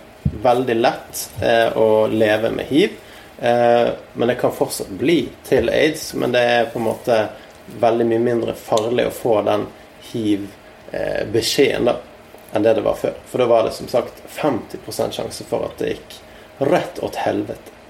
[0.44, 2.98] veldig lett eh, å leve med hiv.
[3.42, 6.12] Eh, men det kan fortsatt bli til aids.
[6.14, 7.20] Men det er på en måte
[7.82, 9.68] veldig mye mindre farlig å få den
[10.12, 12.00] hiv-beskjeden da
[12.52, 13.14] enn det det var før.
[13.32, 16.18] For da var det som sagt 50 sjanse for at det gikk
[16.68, 17.81] rett åt helvete.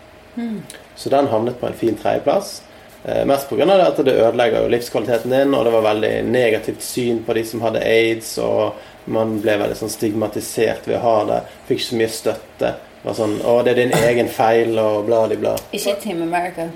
[0.96, 2.62] Så den havnet på en fin tredjeplass.
[3.06, 3.66] Eh, mest pga.
[3.88, 7.62] at det ødelegger jo livskvaliteten din, og det var veldig negativt syn på de som
[7.62, 8.74] hadde aids, og
[9.06, 11.42] man ble veldig sånn stigmatisert ved å ha det.
[11.68, 12.74] Fikk ikke så mye støtte.
[13.02, 15.56] Det var sånn 'Å, det er din egen feil', og bla, bla, bla.
[15.74, 16.70] Ikke Team America.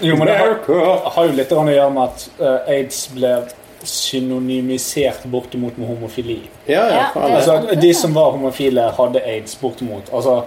[0.00, 3.34] Jo, men det har, har jo litt å gjøre med at uh, aids ble
[3.86, 6.40] synonymisert bortimot med homofili.
[6.66, 10.08] Ja, ja, Ja, det- Altså, de som var homofile, hadde aids bortimot.
[10.12, 10.44] Altså,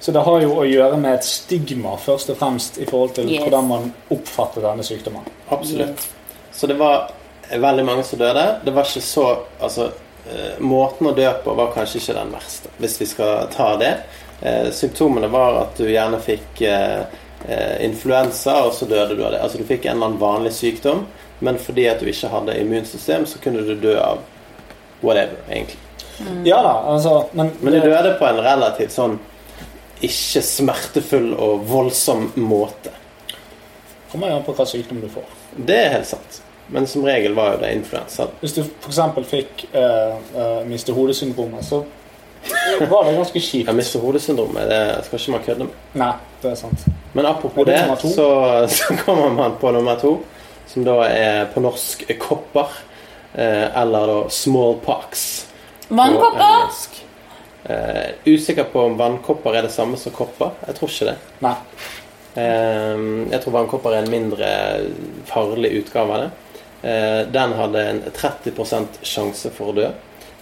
[0.00, 3.30] så det har jo å gjøre med et stigma, først og fremst, i forhold til
[3.30, 3.42] Yes.
[3.42, 5.24] hvordan man oppfatter denne sykdommen.
[5.50, 6.08] Absolutt.
[6.52, 7.10] Så det var
[7.50, 8.60] veldig mange som døde.
[8.64, 9.90] Det var ikke så Altså,
[10.28, 13.96] eh, måten å dø på var kanskje ikke den verste, hvis vi skal ta det.
[14.42, 17.04] Eh, symptomene var at du gjerne fikk eh,
[17.80, 19.40] influensa, og så døde du av det.
[19.42, 21.06] Altså du fikk en eller annen vanlig sykdom,
[21.40, 24.18] men fordi at du ikke hadde immunsystem, så kunne du dø av
[25.02, 25.78] whatever, egentlig.
[26.44, 29.18] Ja da, altså Men, Men du døde på en relativt sånn
[30.04, 32.92] ikke smertefull og voldsom måte.
[34.12, 35.24] kommer jo an på hva sykdom du får.
[35.56, 36.42] Det er helt sant.
[36.72, 38.28] Men som regel var jo det influensa.
[38.40, 39.00] Hvis du f.eks.
[39.28, 41.82] fikk uh, uh, miste hodesyndromet, så
[42.88, 43.68] var det ganske kjipt.
[43.68, 44.68] ja, miste hodesyndromet.
[44.68, 45.78] Det skal ikke man kødde med.
[46.00, 46.84] Nei, det er sant.
[47.16, 48.28] Men apropos det det, så,
[48.78, 50.18] så kommer man på nummer to,
[50.68, 52.76] som da er på norsk kopper.
[53.34, 55.46] Eh, eller da smallpox.
[55.88, 56.68] Vannkopper!
[57.68, 60.56] Eh, usikker på om vannkopper er det samme som kopper.
[60.66, 61.16] Jeg tror ikke det.
[61.44, 61.54] Nei.
[62.34, 63.00] Eh,
[63.32, 64.50] jeg tror vannkopper er en mindre
[65.28, 66.30] farlig utgave av det.
[66.88, 69.88] Eh, den hadde en 30 sjanse for å dø.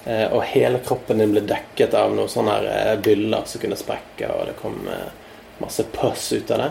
[0.06, 2.58] Eh, og hele kroppen din ble dekket av noen sånne
[3.02, 4.76] byller som kunne sprekke, og det kom
[5.58, 6.70] masse pøss ut av det.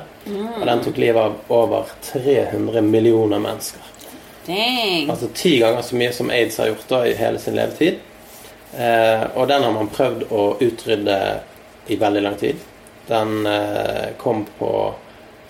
[0.62, 3.92] Og den tok livet av over 300 millioner mennesker.
[4.46, 5.10] Dang.
[5.10, 7.98] Altså ti ganger så mye som aids har gjort da i hele sin levetid.
[8.78, 11.18] Eh, og den har man prøvd å utrydde
[11.88, 12.62] i veldig lang tid.
[13.08, 14.72] Den eh, kom på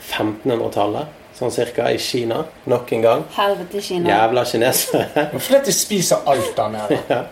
[0.06, 2.44] 1500-tallet, sånn cirka, i Kina.
[2.70, 3.24] Nok en gang.
[3.38, 4.12] Helvete, Kina.
[4.12, 5.30] Jævla kinesere.
[5.34, 7.00] Fordi de spiser alt der nede.
[7.16, 7.24] ja.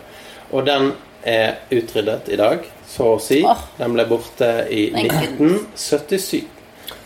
[0.54, 0.90] Og den
[1.24, 3.40] er utryddet i dag, så å si.
[3.46, 3.62] Oh.
[3.78, 6.42] Den ble borte i 1977.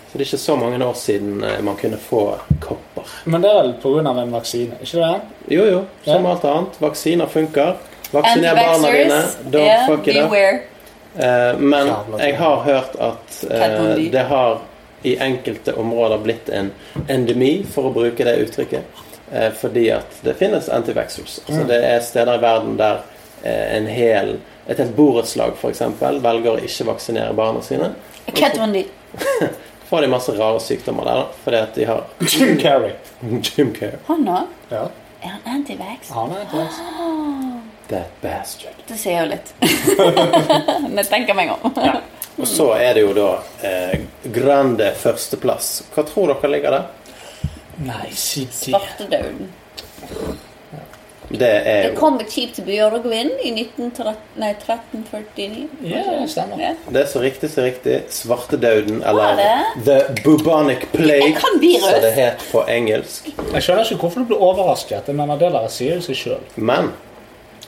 [0.08, 2.22] Så det er ikke så mange år siden eh, man kunne få
[2.64, 3.12] kopper.
[3.28, 4.14] Men det er vel pga.
[4.14, 5.20] en vaksine, ikke det?
[5.52, 6.80] Jo, jo, som alt annet.
[6.80, 7.76] Vaksiner funker.
[8.10, 9.22] Vaksiner barna dine.
[9.50, 10.32] Don't Yeah, fuck it up.
[11.18, 14.60] Eh, men jeg har hørt at eh, det har
[15.02, 16.70] i enkelte områder blitt en
[17.08, 19.04] endemi, for å bruke det uttrykket.
[19.32, 21.40] Eh, fordi at det finnes antivaxers.
[21.46, 23.02] Altså, det er steder i verden der
[23.44, 25.82] en hel, et helt borettslag f.eks.
[26.00, 27.92] velger å ikke vaksinere barna sine.
[28.34, 28.82] Cat Bundy.
[29.88, 32.92] Får de masse rare sykdommer der, da, fordi at de har Jim Carrey.
[33.46, 34.00] Jim Carrey.
[34.10, 34.50] Han òg?
[34.74, 34.88] Ja,
[35.22, 36.10] Er han antivax?
[36.14, 36.66] han er det.
[37.88, 38.76] That bastard.
[38.88, 39.54] Det sier jo litt.
[40.90, 41.60] Men jeg tenker meg om.
[42.38, 43.30] Og så er det jo da
[43.66, 43.94] eh,
[44.34, 45.70] Grande førsteplass.
[45.94, 46.84] Hva tror dere ligger der?
[47.88, 48.52] Nei, si det.
[48.60, 49.48] Svartedauden.
[51.28, 55.66] Det er jo Det kom et skip til Bjørgvin i 1349.
[55.84, 56.56] Ja, det stemmer.
[56.62, 56.70] Ja.
[56.88, 57.98] Det er så riktig så riktig.
[58.12, 59.64] Svartedauden, Var eller?
[59.84, 63.28] The Bubonic Plague, som det het på engelsk.
[63.52, 65.08] Jeg skjønner ikke hvorfor du blir overrasket.
[65.12, 66.42] Jeg mener, det der sier jo seg sjøl.
[66.56, 66.92] Men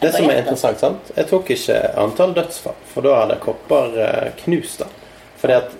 [0.01, 1.11] det som er interessant, sant?
[1.17, 4.83] jeg tok ikke antall dødsfall, for da hadde kopper eh, knust.
[5.41, 5.71] Fordi at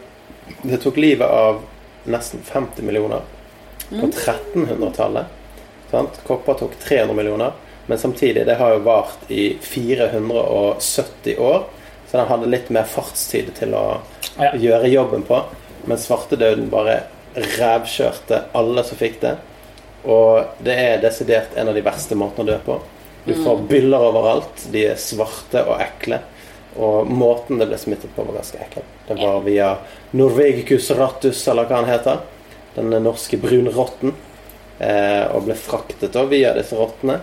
[0.63, 1.61] det tok livet av
[2.11, 3.23] nesten 50 millioner
[3.91, 5.27] på 1300-tallet.
[5.91, 6.21] Sant?
[6.27, 7.53] Kopper tok 300 millioner,
[7.87, 11.65] men samtidig, det har jo vart i 470 år,
[12.11, 13.85] så den hadde litt mer fartstid til å
[14.39, 14.53] Ja.
[14.55, 15.43] gjøre jobben på.
[15.85, 17.03] Men svartedauden bare
[17.35, 19.37] rævkjørte alle som fikk det.
[20.05, 22.81] Og det er desidert en av de verste måtene å dø på.
[23.25, 24.69] Du får byller overalt.
[24.73, 26.21] De er svarte og ekle.
[26.81, 28.87] Og måten det ble smittet på, var ganske ekkel.
[29.09, 29.71] Det var via
[30.17, 32.23] Norvegicus rattus, eller hva han heter.
[32.77, 34.15] Den norske brunrotten.
[34.81, 37.19] Eh, og ble fraktet da via disse rottene.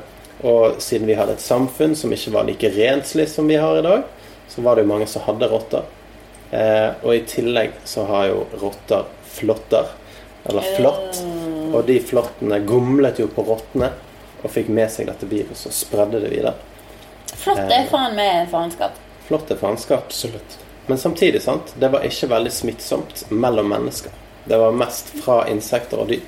[0.46, 3.86] Og siden vi hadde et samfunn som ikke var like renslig som vi har i
[3.86, 4.04] dag,
[4.48, 5.88] så var det jo mange som hadde rotter.
[6.52, 9.96] Eh, og i tillegg så har jo rotter flotter.
[10.48, 11.24] Eller flått.
[11.74, 13.90] Og de flåttene gomlet jo på rottene
[14.44, 16.54] og fikk med seg dette viruset og spredde det videre.
[17.38, 18.98] Flott er faen meg faenskap.
[19.28, 20.08] Flott er faenskap.
[20.08, 20.58] Absolutt.
[20.88, 24.14] Men samtidig, sant, det var ikke veldig smittsomt mellom mennesker.
[24.48, 26.24] Det var mest fra insekter og dyr.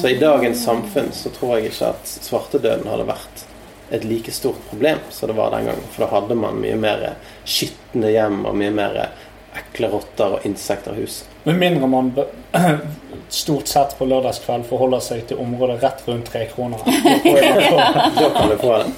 [0.00, 3.42] Så i dagens samfunn så tror jeg ikke at svartedøden hadde vært
[3.92, 5.90] et like stort problem som det var den gangen.
[5.92, 7.02] For da hadde man mye mer
[7.44, 8.98] skitne hjem og mye mer
[9.58, 11.28] ekle rotter og insekter i huset.
[11.44, 12.12] Med mindre man
[13.28, 16.82] stort sett på lørdagskveld forholder seg til området rett rundt tre kroner.
[18.20, 18.92] Da kan du få det.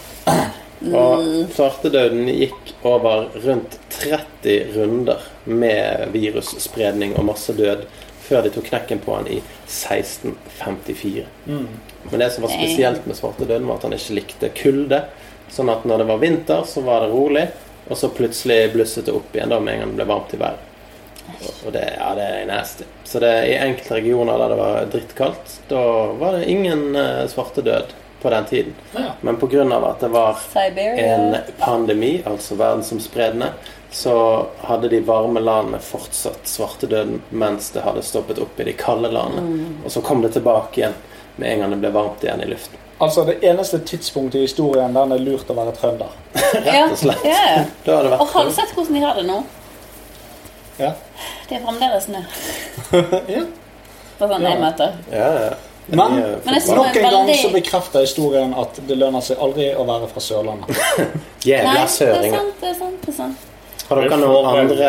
[0.92, 7.86] Og svartedøden gikk over rundt 30 runder med virusspredning og massedød
[8.24, 9.38] før de tok knekken på han i
[9.68, 11.24] 1654.
[12.10, 15.00] Men det som var spesielt med svartedøden, var at han ikke likte kulde.
[15.52, 17.48] Sånn at når det var vinter, så var det rolig,
[17.88, 20.40] og så plutselig blusset det opp igjen da med en gang det ble varmt i
[20.40, 20.70] været.
[21.66, 22.84] Og det, ja, det er nasty.
[23.04, 25.84] Så det, i enkelte regioner der det var drittkaldt, da
[26.20, 28.74] var det ingen uh, svartedød på den tiden.
[28.92, 29.12] Ja.
[29.20, 29.62] Men pga.
[29.88, 31.16] at det var Siberia.
[31.16, 33.52] en pandemi, altså verdensomspredende,
[33.90, 39.10] så hadde de varme landene fortsatt svartedøden mens det hadde stoppet opp i de kalde
[39.12, 39.66] landene.
[39.84, 40.96] Og så kom det tilbake igjen
[41.36, 42.80] med en gang det ble varmt igjen i luften.
[42.98, 46.16] Altså det eneste tidspunktet i historien der det er lurt å være trønder.
[46.66, 47.28] Rett og slett.
[47.28, 47.64] ja.
[47.84, 49.42] Da har det Og har du sett hvordan de har det nå?
[50.78, 50.92] Ja.
[51.48, 52.20] Det er fremdeles snø
[53.36, 53.44] ja.
[54.18, 54.92] på sånn jeg møter.
[55.12, 55.54] ja, ja.
[55.86, 56.76] Men- Men fotball.
[56.78, 60.78] Nok en gang så bekrefter historien at det lønner seg aldri å være fra Sørlandet.
[61.44, 62.38] Jævla er søringer.
[62.38, 62.54] sant.
[62.62, 63.50] det er sant, det er sant.
[63.84, 64.86] Har dere noen andre.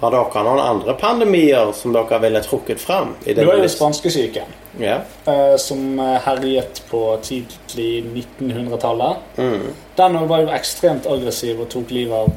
[0.00, 3.12] Har dere noen andre pandemier som dere ville trukket fram?
[3.26, 4.48] I Du det var jo spanskesyken,
[4.80, 5.02] Ja.
[5.28, 8.04] eh, som eh, herjet på tidlig
[8.40, 9.16] 1900-tallet.
[9.36, 9.74] Mm.
[9.96, 12.32] Den var jo ekstremt aggressiv og tok livet av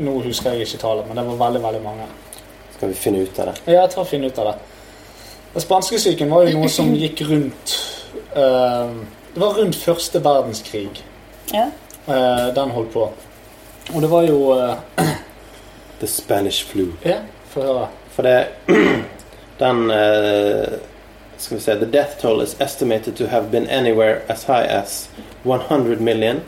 [0.00, 2.08] Nå husker jeg ikke tallet, men det var veldig veldig mange.
[2.76, 3.56] Skal vi finne ut av det?
[3.66, 4.56] Ja, jeg tar finne ut av det.
[5.52, 7.72] Den Spanskesyken var jo noe som gikk rundt
[8.36, 8.92] uh,
[9.34, 11.02] Det var rundt første verdenskrig
[11.52, 11.66] Ja.
[12.06, 13.08] Uh, den holdt på.
[13.90, 15.10] Og det var jo uh,
[16.00, 16.86] The Spanish flu.
[17.04, 17.20] Ja,
[17.50, 17.88] få høre.
[18.14, 18.46] For det
[19.60, 20.68] Den eh,
[21.36, 25.08] Skal vi se The death toll is estimated to have been anywhere as high as
[25.42, 26.40] 100 million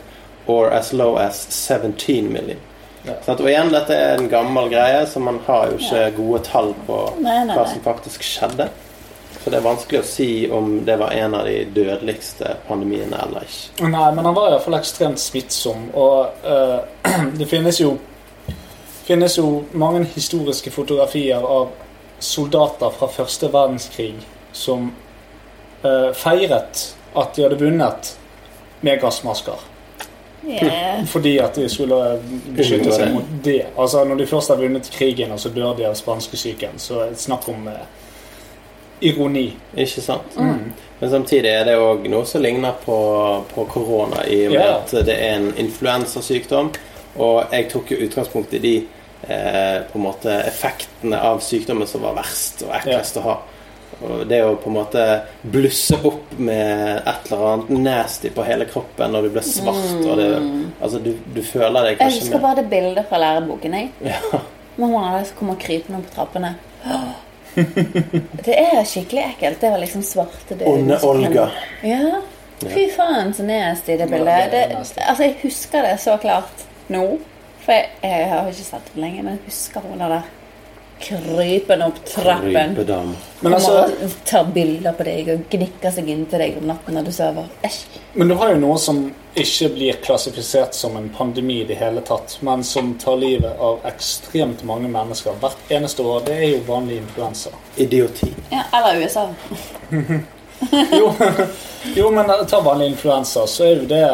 [0.47, 2.57] or as low as 17 million.
[3.03, 3.17] Ja.
[3.25, 3.41] Sant?
[3.41, 6.99] og igjen, dette er en gammel greie, så man har jo ikke gode tall på
[7.19, 7.73] Nei, nei, hva nei.
[7.73, 8.69] som faktisk skjedde.
[9.43, 13.43] Så det er vanskelig å si om det var en av de dødeligste pandemiene eller
[13.43, 13.89] ikke.
[13.91, 16.79] Nei, men han var iallfall ekstremt smittsom, og uh,
[17.39, 17.97] det finnes jo
[19.03, 21.73] finnes jo mange historiske fotografier av
[22.23, 24.15] soldater fra første verdenskrig
[24.55, 24.93] som
[25.83, 28.13] uh, feiret at de hadde vunnet
[28.79, 29.59] med gassmasker.
[30.47, 31.05] Yeah.
[31.13, 31.99] Fordi at de skulle
[32.55, 33.61] beskytte seg mot det.
[33.77, 37.13] Altså Når de først har vunnet krigen, og så dør de av spanskesyken, så er
[37.13, 37.85] det snakk om eh,
[39.09, 39.53] ironi.
[39.77, 40.35] Ikke sant?
[40.99, 42.97] Men samtidig er det òg noe som ligner på,
[43.53, 44.75] på korona, i og med yeah.
[44.81, 46.73] at det er en influensasykdom.
[47.23, 48.75] Og jeg tok jo utgangspunkt i de
[49.27, 53.35] eh, på en måte effektene av sykdommen som var verst og eklest å ha.
[54.01, 55.03] Og det å på en måte
[55.41, 60.17] blusse opp med et eller annet nasty på hele kroppen når du blir svart og
[60.19, 60.29] det,
[60.81, 63.73] Altså, du, du føler deg Jeg husker bare det bildet fra læreboken.
[63.79, 63.91] jeg.
[64.09, 64.41] ja,
[64.81, 66.55] Mamma som kommer krypende opp trappene.
[67.53, 69.59] Det er skikkelig ekkelt.
[69.61, 70.71] Det var liksom svarte døden.
[70.89, 70.97] Onde.
[71.05, 71.49] Olga.
[71.85, 72.21] Ja.
[72.63, 74.51] Fy faen, så nasty det bildet.
[74.51, 77.19] det Det, altså, jeg husker det så klart nå.
[77.63, 80.23] For jeg, jeg har ikke sett det lenge, men jeg husker hun der
[81.03, 82.75] krypende opp trappen.
[82.75, 83.15] Rypedam.
[83.43, 83.89] Men altså,
[84.25, 87.49] tar bilder på deg og gnikker seg inntil deg om natten når du sover.
[87.67, 87.81] Æsj.
[88.13, 89.01] Men du har jo noe som
[89.35, 93.81] ikke blir klassifisert som en pandemi i det hele tatt, men som tar livet av
[93.89, 96.21] ekstremt mange mennesker hvert eneste år.
[96.27, 97.49] Det er jo vanlig influensa.
[97.75, 98.29] Idioti.
[98.53, 99.27] Ja, eller USA.
[100.71, 101.09] Jo,
[101.95, 104.05] jo men ta vanlig influensa, så er jo det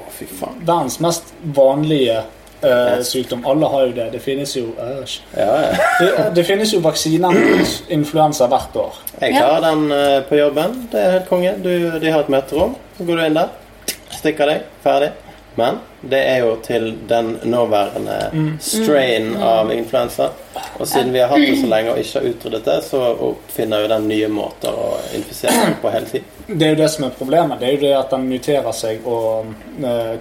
[0.00, 0.54] Å, fy faen.
[0.64, 2.22] verdens mest vanlige
[2.62, 3.46] eh, sykdom.
[3.46, 4.10] Alle har jo det.
[4.12, 5.00] Det finnes jo uh,
[5.36, 5.88] Ja, ja.
[6.00, 9.00] det, det finnes jo vaksiner mot influensa hvert år.
[9.20, 10.76] Jeg har den uh, på jobben.
[10.92, 11.56] Det er helt konge.
[11.64, 12.76] Du, de har et møterom.
[12.98, 13.50] Så går du inn der,
[14.20, 15.12] stikker deg, ferdig.
[15.58, 18.30] Men det er jo til den nåværende
[18.62, 20.30] strain av influensa.
[20.78, 23.82] Og siden vi har hatt det så lenge og ikke har utryddet det, så oppfinner
[23.82, 26.38] jo den nye måter å infisere seg på hele tiden.
[26.46, 27.60] Det er jo det som er problemet.
[27.60, 29.52] Det er jo det at den muterer seg og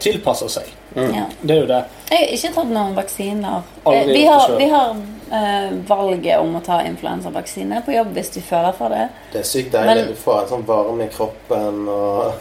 [0.04, 0.74] tilpasser seg.
[0.96, 1.26] Ja.
[1.42, 1.80] Det er jo det.
[2.10, 3.62] Jeg har ikke tatt noen vaksiner.
[3.86, 4.96] Aldri Eh, Vi har, vi har
[5.32, 9.08] uh, valget om å ta influensavaksine på jobb hvis du føler for det.
[9.34, 10.08] Det er sykt deilig.
[10.10, 12.32] Du får en sånn varme i kroppen, og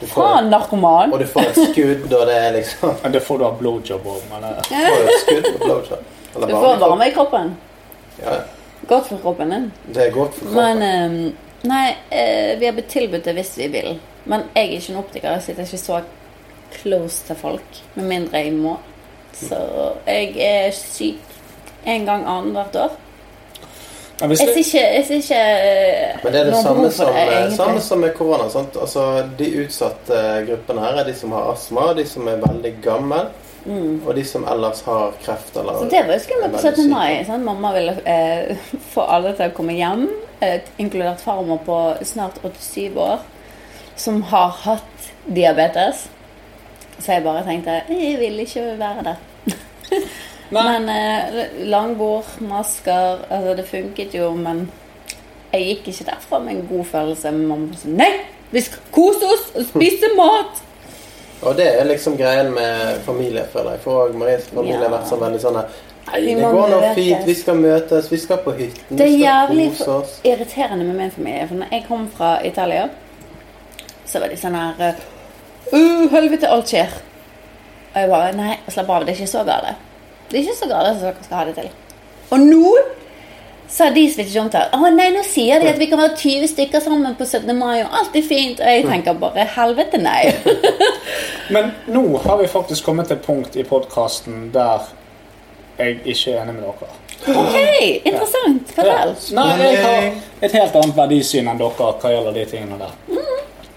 [0.00, 1.12] du Faen, narkoman!
[1.14, 4.06] og du får et skudd, og det er liksom Men det får du ha blowjob
[4.10, 6.10] òg, men eh, Du får et skudd og blowjob.
[6.34, 7.54] Eller Du får varme i kroppen.
[8.20, 8.36] Ja,
[8.88, 9.70] Godt for kroppen din.
[9.94, 11.16] det er godt for Men kroppen.
[11.28, 13.94] eh, Nei, uh, vi har blitt tilbudt det hvis vi vil.
[14.28, 15.30] Men jeg er ikke en optiker.
[15.38, 16.00] Jeg sitter ikke så
[16.80, 17.80] close til folk.
[17.94, 18.76] Med mindre jeg må.
[19.34, 19.58] Så
[20.06, 21.32] jeg er syk
[21.86, 23.00] en gang annethvert år.
[24.20, 27.06] Ja, hvis Jeg ser ikke, jeg ser ikke eh, Men det er det samme som,
[27.06, 27.56] det, eh, egentlig.
[27.56, 28.48] samme som med korona.
[28.50, 28.76] Sant?
[28.80, 29.06] Altså,
[29.38, 33.24] de utsatte gruppene her er de som har astma, de som er veldig gamle,
[34.06, 35.78] og de som ellers har kreft eller Mm.
[35.80, 36.90] Så det var jo skummelt på veldig 17.
[36.90, 37.24] mai.
[37.26, 37.44] Sant?
[37.44, 38.56] Mamma ville eh,
[38.94, 40.08] få alle til å komme hjem,
[40.40, 43.18] eh, inkludert farmor på snart 87 år,
[43.96, 46.06] som har hatt diabetes.
[46.98, 49.16] Så jeg bare tenkte jeg vil ikke være der.
[50.54, 54.66] Men eh, langbord, masker Altså, det funket jo, men
[55.54, 57.32] jeg gikk ikke derfra med en god følelse.
[57.32, 58.12] Men Mamma sånn Nei!
[58.54, 60.60] Vi skal kose oss og spise mat!
[61.44, 63.82] Og det er liksom greien med familie, føler jeg.
[63.84, 67.24] For også Maries familie har vært sånn veldig sånn her, Nei, det går nå fint.
[67.26, 68.10] Vi skal møtes.
[68.12, 68.98] Vi skal på hytten.
[68.98, 70.18] Det er jævlig kose oss.
[70.24, 71.48] irriterende med min familie.
[71.48, 72.88] For når jeg kom fra Italia,
[74.06, 75.00] så var de sånn her
[75.72, 76.98] uh, Helvete, alt skjer.
[77.94, 79.06] Og jeg bare Nei, slapp av.
[79.06, 79.76] Det er ikke så gale.
[80.28, 81.72] Det er ikke så gale som dere skal ha det til.
[82.34, 82.74] Og nå
[83.74, 86.18] så har de ikke kom til Å nei, nå sier de at vi kan være
[86.20, 87.48] 20 stykker sammen på 17.
[87.58, 88.60] mai, og alt er fint.
[88.60, 90.28] Og jeg tenker bare helvete, nei.
[91.54, 94.84] men nå har vi faktisk kommet til et punkt i podkasten der
[95.78, 96.92] jeg ikke er enig med dere.
[97.34, 97.56] Ok,
[98.04, 98.74] interessant.
[98.76, 99.14] Fortell.
[99.16, 99.34] Ja.
[99.40, 100.08] Nei, jeg har
[100.44, 102.98] et helt annet verdisyn enn dere hva gjelder de tingene der.
[103.08, 103.24] Mm.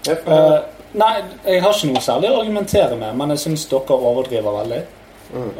[0.08, 1.12] Uh, nei,
[1.44, 4.80] jeg har ikke noe særlig å argumentere med, men jeg syns dere overdriver veldig.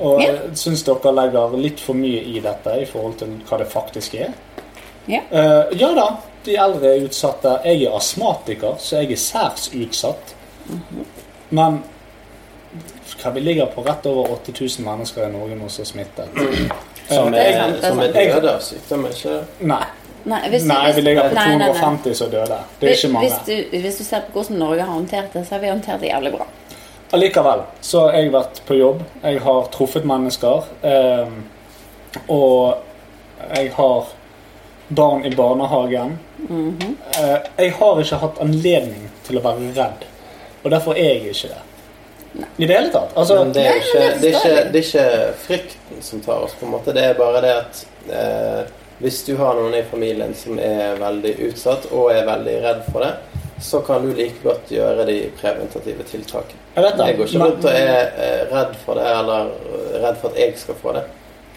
[0.00, 3.60] Og jeg jeg syns dere legger litt for mye i dette i forhold til hva
[3.60, 4.32] det faktisk er.
[5.08, 5.20] Ja.
[5.32, 6.08] Uh, ja da,
[6.44, 7.58] de eldre er utsatte.
[7.64, 10.34] Jeg er astmatiker, så jeg er særs utsatt.
[11.50, 11.82] Men
[13.18, 16.42] hva vi ligger på rett over 8000 mennesker i Norge nå som er smittet.
[17.08, 19.84] Som er er, er som er døde av sykdom, ikke Nei.
[20.24, 21.68] Nei, hvis, Nei, vi ligger på Nei, nei, nei.
[21.78, 22.58] 250 som døde.
[22.80, 23.28] Det er ikke mange.
[23.28, 26.00] Hvis du, hvis du ser på hvordan Norge har håndtert det, så har vi håndtert
[26.00, 26.46] det jævlig bra.
[27.16, 29.04] Allikevel så har jeg vært på jobb.
[29.22, 30.68] Jeg har truffet mennesker.
[30.82, 31.30] Eh,
[32.28, 34.10] og jeg har
[34.88, 36.18] barn i barnehagen.
[36.48, 36.96] Mhm.
[37.22, 40.06] Eh, jeg har ikke hatt anledning til å være redd.
[40.64, 41.64] Og derfor er jeg ikke det.
[42.58, 43.12] I det hele tatt.
[43.16, 46.44] Altså, Men det er, ikke, det det, er ikke, det er ikke frykten som tar
[46.44, 46.92] oss, på en måte.
[46.92, 48.66] Det er bare det at eh,
[48.98, 53.04] hvis du har noen i familien som er veldig utsatt og er veldig redd for
[53.04, 53.12] det,
[53.62, 56.58] så kan du like godt gjøre de preventative tiltakene.
[56.76, 56.84] jeg.
[56.98, 59.48] Jeg går ikke rundt og er eh, redd for det, eller
[60.04, 61.02] redd for at jeg skal få det.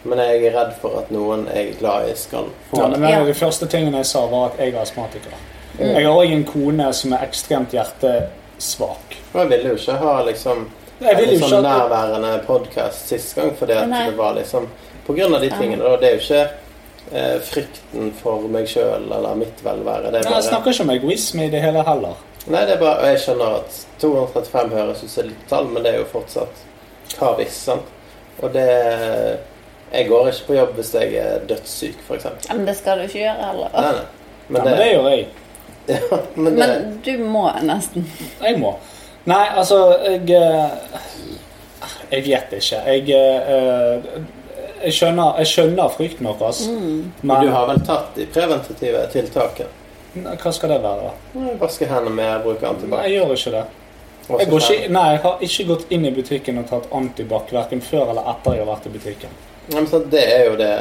[0.03, 2.99] Men jeg er redd for at noen jeg er glad i, skal få Ja, det.
[2.99, 3.23] men Ja.
[3.25, 5.33] de første tingene jeg sa, var at jeg er astmatiker.
[5.79, 9.17] Jeg har òg en kone som er ekstremt hjertesvak.
[9.33, 10.65] Og jeg ville jo ikke ha liksom
[11.01, 14.03] en sånn ikke nærværende podkast sist gang, fordi at Nei.
[14.09, 14.67] det var liksom
[15.07, 15.81] På grunn av de tingene.
[15.83, 16.49] Da, det er jo ikke
[17.11, 20.11] eh, frykten for meg sjøl eller mitt velvære.
[20.11, 22.19] Det er Nei, Jeg snakker ikke om egoisme i det hele heller.
[22.47, 25.67] Nei, det er bare og Jeg skjønner at 235 høres ut som et lite tall,
[25.69, 26.63] men det er jo fortsatt
[27.19, 27.89] hva hvis, sant?
[28.41, 28.67] Og det
[29.91, 32.25] Jeg går ikke på jobb hvis jeg er dødssyk, f.eks.
[32.47, 33.73] Ja, men det skal du ikke gjøre heller.
[33.75, 34.05] Nei, nei.
[34.47, 35.27] Men, ja, men det gjør jeg.
[35.91, 38.07] ja, men det Men du må nesten.
[38.41, 38.75] Jeg må.
[39.25, 40.69] Nei, altså Jeg eh,
[42.11, 42.79] Jeg vet ikke.
[42.87, 44.21] Jeg eh,
[44.83, 47.11] jeg skjønner, jeg skjønner frykten deres, Mm.
[47.21, 49.67] Men du har vel tatt de preventative tiltakene?
[50.15, 51.11] Hva skal det være?
[51.35, 51.39] da?
[51.61, 53.03] Vaske hendene med, bruk Nei, antibac.
[53.05, 53.65] jeg gjør ikke det.
[54.39, 57.81] Jeg, går ikke, nei, jeg har ikke gått inn i butikken og tatt antibac verken
[57.81, 59.29] før eller etter jeg har vært i butikken.
[59.71, 60.73] Nei, men så Det er jo det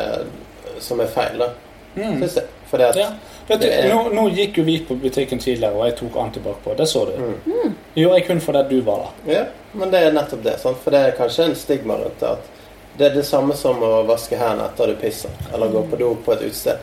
[0.80, 1.48] som er feil, da.
[1.96, 2.18] Mm.
[2.20, 2.44] Syns jeg.
[2.70, 3.08] Fordi at Ja.
[3.48, 6.54] Vet du, er- nå, nå gikk jo vi på butikken tidligere, og jeg tok antibac
[6.64, 6.74] på.
[6.76, 7.12] Det så du.
[7.12, 7.74] Mm.
[7.94, 8.96] Det gjorde jeg kun fordi du var
[9.26, 9.32] der.
[9.34, 9.44] Ja,
[9.74, 10.60] men det er nettopp det.
[10.60, 10.76] Sant?
[10.84, 12.28] For det er kanskje en stigma rundt det.
[12.28, 12.38] at
[12.98, 16.14] Det er det samme som å vaske hendene etter du pisser, eller gå på do
[16.24, 16.80] på et utested.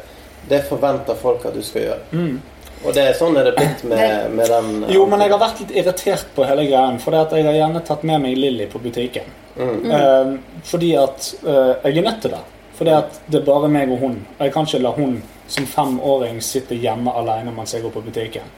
[0.48, 2.06] Det forventer folk at du skal gjøre.
[2.12, 2.38] Mm.
[2.86, 5.64] Og det er sånn er det blitt med, med den Jo, men jeg har vært
[5.64, 8.82] litt irritert på hele greien, For at jeg har gjerne tatt med meg Lilly på
[8.84, 9.34] butikken.
[9.58, 9.92] Mm.
[9.92, 12.44] Eh, fordi at eh, jeg er nødt til det.
[12.78, 14.20] Fordi at det er bare meg og hun.
[14.38, 15.18] Og jeg kan ikke la hun
[15.50, 18.52] som femåring sitte hjemme alene mens jeg går på butikken.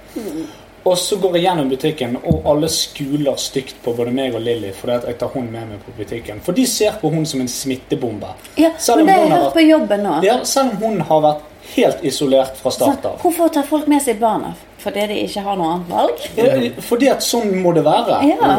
[0.84, 4.71] Og så går jeg gjennom butikken, og alle skuler stygt på både meg og Lilly
[4.75, 6.39] fordi at jeg tar hun med meg på butikken.
[6.45, 8.32] For de ser på hun som en smittebombe.
[8.55, 10.15] Ja, men det har jeg hørt på jobben nå.
[10.25, 13.19] Ja, selv om hun har vært helt isolert fra start av.
[13.21, 14.55] hvorfor tar folk med seg barna?
[14.80, 16.21] Fordi de ikke har noe annet valg?
[16.39, 16.53] Ja,
[16.88, 18.21] Fordi at sånn må det være.
[18.30, 18.53] Ja.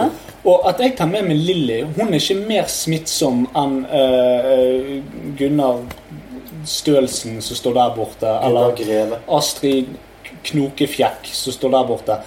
[0.44, 4.94] Og at jeg tar med meg Lilly Hun er ikke mer smittsom enn uh,
[5.36, 5.82] Gunnar
[6.64, 9.20] Stølsen som står der borte, eller Greve.
[9.32, 9.90] Astrid
[10.42, 12.18] Knokefjekk som står der borte.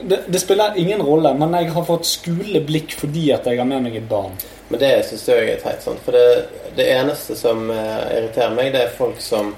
[0.00, 3.84] Det, det spiller ingen rolle, men jeg har fått skuleblikk fordi at jeg har med
[3.84, 4.36] meg et barn.
[4.70, 5.82] Men det syns jeg er teit.
[5.82, 6.00] Sant?
[6.04, 9.52] For det, det eneste som eh, irriterer meg, det er folk som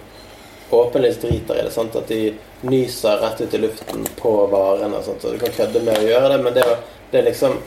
[0.73, 1.75] åpenlyst driter i det.
[1.75, 1.97] Sant?
[1.97, 2.33] At de
[2.65, 4.97] nyser rett ut i luften på varene.
[4.97, 6.65] og sånt, og Du kan kødde med å gjøre det, men det,
[7.11, 7.61] det er liksom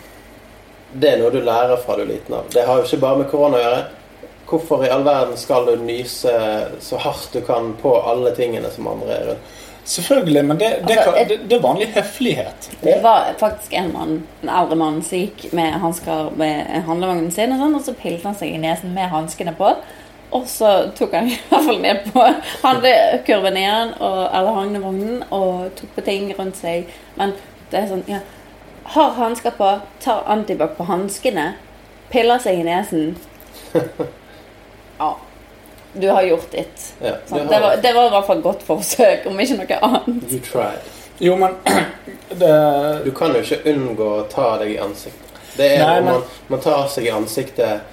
[0.96, 2.50] Det er noe du lærer fra du er liten av.
[2.54, 3.86] Det har jo ikke bare med korona å gjøre.
[4.46, 6.34] hvorfor i all verden skal du nyse
[6.80, 9.54] så hardt du kan på alle tingene som andre er rundt?
[9.86, 12.72] Selvfølgelig, men det, det, Altså, det, det er vanlig høflighet.
[12.84, 17.54] Det var faktisk en mann, en eldre mann som gikk med hansker med handlevognen sin,
[17.54, 19.70] og, sånn, og så pilte han seg i nesen med hanskene på.
[20.34, 22.26] Og så tok han i hvert fall ned på
[22.64, 26.90] handlekurven igjen, og, eller handlevognen, og tok på ting rundt seg.
[27.20, 27.38] Men
[27.70, 28.24] det er sånn, ja
[28.96, 29.70] Har hansker på,
[30.02, 31.52] tar antibac på hanskene,
[32.10, 33.16] piller seg i nesen.
[34.96, 35.10] Ja.
[35.96, 36.86] Du har gjort ditt.
[37.02, 39.80] Ja, Det, har- var, det var i hvert fall et godt forsøk, om ikke noe
[39.90, 40.32] annet.
[40.32, 40.92] You tried.
[41.24, 41.56] Jo, men
[42.42, 42.54] det,
[43.06, 45.22] Du kan jo ikke unngå å ta deg i ansiktet.
[45.56, 47.92] Det er Nei, men- man, man tar seg i ansiktet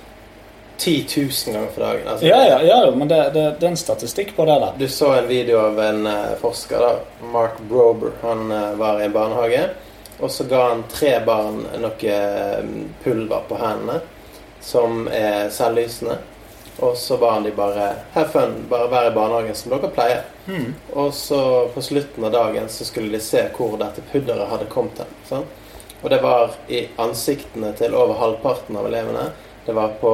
[0.82, 2.08] 10 000 ganger for dagen.
[2.08, 4.72] Altså, Ja, ja, ja, men det, det, det er en statistikk på det der.
[4.80, 8.10] Du så en video av en eh, forsker, da, Mark Brober.
[8.24, 9.62] Han eh, var i en barnehage.
[10.22, 12.58] Og så ga han tre barn noe eh,
[13.04, 14.00] pulver på hendene
[14.62, 16.18] som er selvlysende.
[16.80, 18.54] Og så han de bare Have fun.
[18.70, 20.22] Bare være i barnehagen som dere pleier.
[20.46, 20.72] Mm.
[20.92, 21.40] Og så
[21.74, 25.12] på slutten av dagen så skulle de se hvor dette pudderet hadde kommet hen.
[25.28, 25.46] Sånn?
[26.02, 29.28] Og det var i ansiktene til over halvparten av elevene.
[29.66, 30.12] Det var på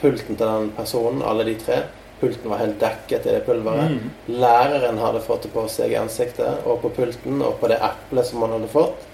[0.00, 1.84] pulten til den personen, alle de tre.
[2.18, 3.94] Pulten var helt dekket i det pulveret.
[3.94, 4.38] Mm.
[4.42, 8.26] Læreren hadde fått det på seg i ansiktet og på pulten og på det eplet
[8.26, 9.06] som han hadde fått.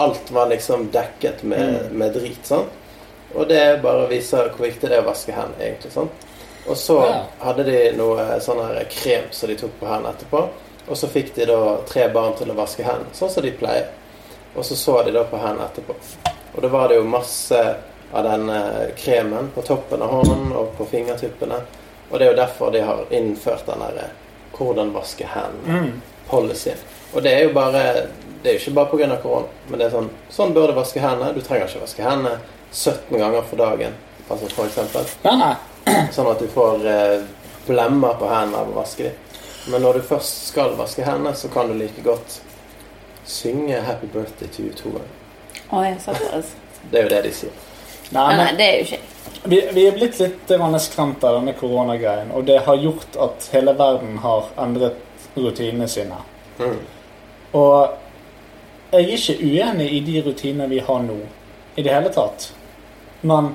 [0.00, 2.40] Alt var liksom dekket med, med drit.
[2.48, 2.79] sant?
[3.34, 5.92] Og det bare viser hvor viktig det er å vaske hendene, egentlig.
[5.92, 6.08] sånn.
[6.68, 7.22] Og så Ja.
[7.40, 10.48] hadde de noe sånn her krem som de tok på hendene etterpå.
[10.88, 13.86] Og så fikk de da tre barn til å vaske hendene, sånn som de pleier.
[14.56, 15.94] Og så så de da på hendene etterpå.
[16.56, 17.76] Og da var det jo masse
[18.12, 21.60] av denne kremen på toppen av hånden og på fingertuppene.
[22.10, 24.10] Og det er jo derfor de har innført den derre
[24.52, 26.76] 'hvordan vaske hendene'-policyen.
[27.14, 28.06] Og det er jo bare
[28.42, 29.16] Det er jo ikke bare pga.
[29.22, 31.34] korona, men det er sånn Sånn bør du vaske hendene.
[31.34, 32.38] Du trenger ikke vaske hendene
[32.72, 33.94] 17 ganger for dagen,
[34.28, 35.08] altså for eksempel.
[35.24, 35.54] Nei, nei.
[36.14, 37.16] Sånn at du får eh,
[37.66, 39.26] blemmer på hendene av å vaske dem.
[39.70, 42.40] Men når du først skal vaske hendene, så kan du like godt
[43.26, 45.16] synge 'Happy Birthday to you' to ganger.
[45.70, 46.54] Å, jeg satt
[46.90, 47.50] Det er jo det de sier.
[48.10, 48.98] nei, men det er jo ikke
[49.44, 53.48] vi, vi er blitt litt grann skremt av denne koronagreien, og det har gjort at
[53.54, 54.98] hele verden har endret
[55.36, 56.18] rutinene sine.
[56.58, 56.80] Mm.
[57.56, 57.76] Og
[58.90, 61.16] jeg er ikke uenig i de rutinene vi har nå,
[61.76, 62.50] i det hele tatt.
[63.20, 63.52] Men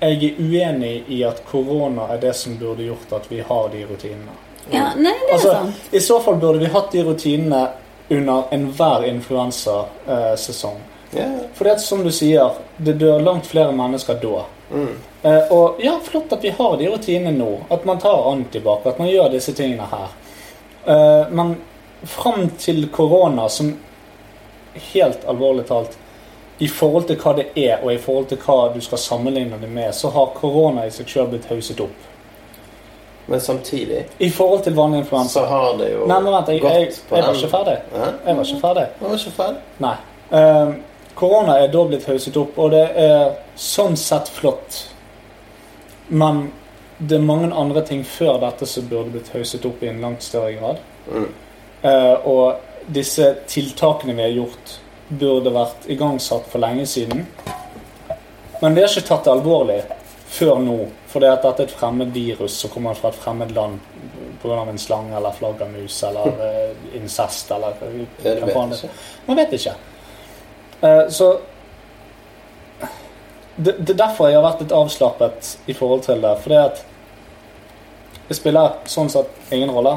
[0.00, 3.84] jeg er uenig i at korona er det som burde gjort at vi har de
[3.88, 4.34] rutinene.
[4.70, 5.88] Ja, nei, det er Altså, sant.
[5.94, 7.62] I så fall burde vi hatt de rutinene
[8.08, 10.82] under enhver influensasesong.
[11.14, 11.38] Yeah.
[11.54, 14.44] For det er som du sier, det dør langt flere mennesker da.
[14.70, 14.96] Mm.
[15.22, 17.50] Eh, og ja, flott at vi har de rutinene nå.
[17.70, 20.12] At man tar antibac, at man gjør disse tingene her.
[20.86, 21.56] Eh, men
[22.02, 23.72] fram til korona, som
[24.92, 25.96] helt alvorlig talt
[26.58, 29.68] i forhold til hva det er, og i forhold til hva du skal sammenligne det
[29.68, 32.12] med, så har korona i seg sjøl blitt hauset opp.
[33.26, 35.40] Men samtidig I forhold til vanlig influensa.
[35.40, 37.78] så har det jo Nei, men vent, jeg, jeg, jeg, var ikke ferdig.
[37.92, 38.84] Jeg var ikke ferdig.
[39.00, 39.64] Jeg var ikke ferdig.
[39.82, 39.96] Nei.
[40.30, 40.76] Eh,
[41.14, 44.78] korona er da blitt hauset opp, og det er sånn sett flott.
[46.08, 46.46] Men
[46.98, 50.24] det er mange andre ting før dette som burde blitt hauset opp i en langt
[50.24, 50.80] større grad.
[51.10, 51.28] Mm.
[51.82, 54.78] Uh, og disse tiltakene vi har gjort,
[55.08, 57.26] burde vært igangsatt for lenge siden.
[58.60, 59.82] Men det er ikke tatt alvorlig
[60.36, 60.78] før nå,
[61.08, 63.78] fordi at dette er et fremmed virus som kommer fra et fremmed land
[64.42, 64.62] pga.
[64.68, 69.04] en slange eller flaggermus eller eh, incest eller hva faen det er.
[69.26, 69.76] man vet ikke.
[70.80, 71.30] Eh, så
[73.56, 76.34] det, det er derfor jeg har vært litt avslappet i forhold til det.
[76.44, 76.82] Fordi at
[78.28, 79.96] det spiller sånn sett ingen rolle.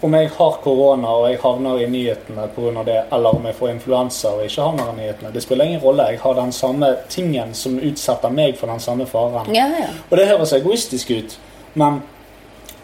[0.00, 2.84] Om jeg har korona og jeg havner i nyhetene pga.
[2.84, 6.06] det, eller om jeg får influensa og ikke havner i nyhetene, det spiller ingen rolle.
[6.10, 9.52] Jeg har den samme tingen som utsetter meg for den samme faren.
[9.54, 9.90] Ja, ja.
[10.08, 11.36] Og det høres egoistisk ut,
[11.74, 12.00] men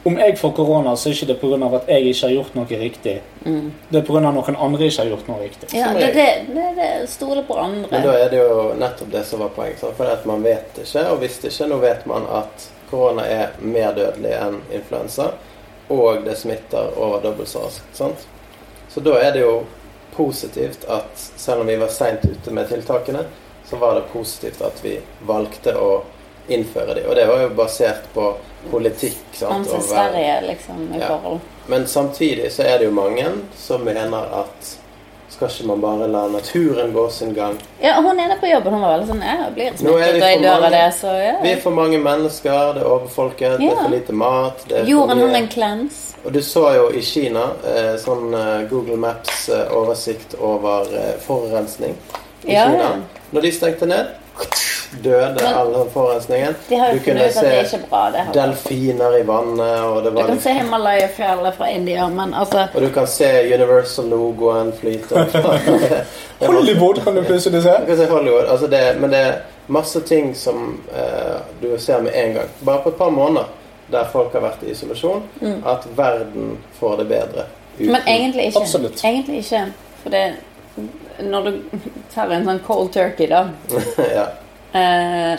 [0.07, 1.77] om jeg får korona, så er ikke det pga.
[1.77, 3.15] at jeg ikke har gjort noe riktig.
[3.45, 3.73] Mm.
[3.91, 4.21] Det er pga.
[4.21, 5.71] noen andre ikke har gjort noe riktig.
[5.75, 7.91] ja det, det, det, det stole på andre.
[7.91, 9.83] Men da er det jo nettopp det som var poenget.
[9.83, 11.67] For at man vet ikke, og visste ikke.
[11.73, 15.33] Nå vet man at korona er mer dødelig enn influensa,
[15.89, 17.85] og det smitter over dobbelt så raskt.
[17.97, 18.27] sant?
[18.89, 19.65] Så da er det jo
[20.17, 23.25] positivt at selv om vi var seint ute med tiltakene,
[23.67, 26.03] så var det positivt at vi valgte å
[26.49, 27.03] innføre de.
[27.09, 28.35] Og det var jo basert på
[28.71, 29.19] politikk.
[29.33, 29.69] sant?
[29.83, 31.09] Sverige, liksom, i Ja.
[31.09, 31.41] forhold.
[31.67, 33.27] Men samtidig så er det jo mange
[33.57, 34.79] som mener at
[35.37, 37.55] skal ikke man bare la naturen gå sin gang?
[37.83, 40.43] Ja, hun ene på jobben hun var veldig sånn Ja, blir er smittet og jeg
[40.43, 40.71] dør av mange.
[40.77, 41.35] det, så ja.
[41.45, 44.91] Vi er for mange mennesker, det er overfolket, det er for lite mat det er
[44.91, 46.03] Jorden har en cleanse.
[46.27, 50.89] Og du så jo i Kina eh, sånn eh, Google Maps eh, oversikt over
[51.27, 51.95] forurensning
[52.47, 52.83] i Ja, Kina.
[52.83, 52.95] ja.
[53.37, 54.07] Når de stengte ned,
[55.05, 56.55] døde Men- all forurensningen.
[56.69, 58.11] De har jo Du kunne funnet ut at det er se ikke bra.
[58.11, 58.33] det her.
[58.33, 62.81] delfiner i vannet, og det var Du kan se Himalaya-fjellet fra India, men altså Og
[62.83, 65.15] du kan se Universal-logoen flyte.
[66.47, 67.75] Hollywood kan du plutselig se.
[67.81, 68.45] Du kan se Hollywood.
[68.49, 69.33] Altså det, men det er
[69.67, 72.49] masse ting som eh, du ser med en gang.
[72.65, 73.45] Bare på et par måneder
[73.93, 75.23] der folk har vært i isolasjon,
[75.67, 77.45] at verden får det bedre.
[77.45, 77.45] uten-
[77.79, 77.93] Mm.
[77.93, 78.61] Men egentlig ikke.
[78.61, 79.05] Absolutt.
[79.05, 79.65] Egentlig ikke.
[80.03, 80.33] For det
[81.21, 81.61] Når du
[82.15, 83.45] tar en sånn cold turkey, da,
[84.17, 84.25] ja.
[84.73, 85.39] Eh,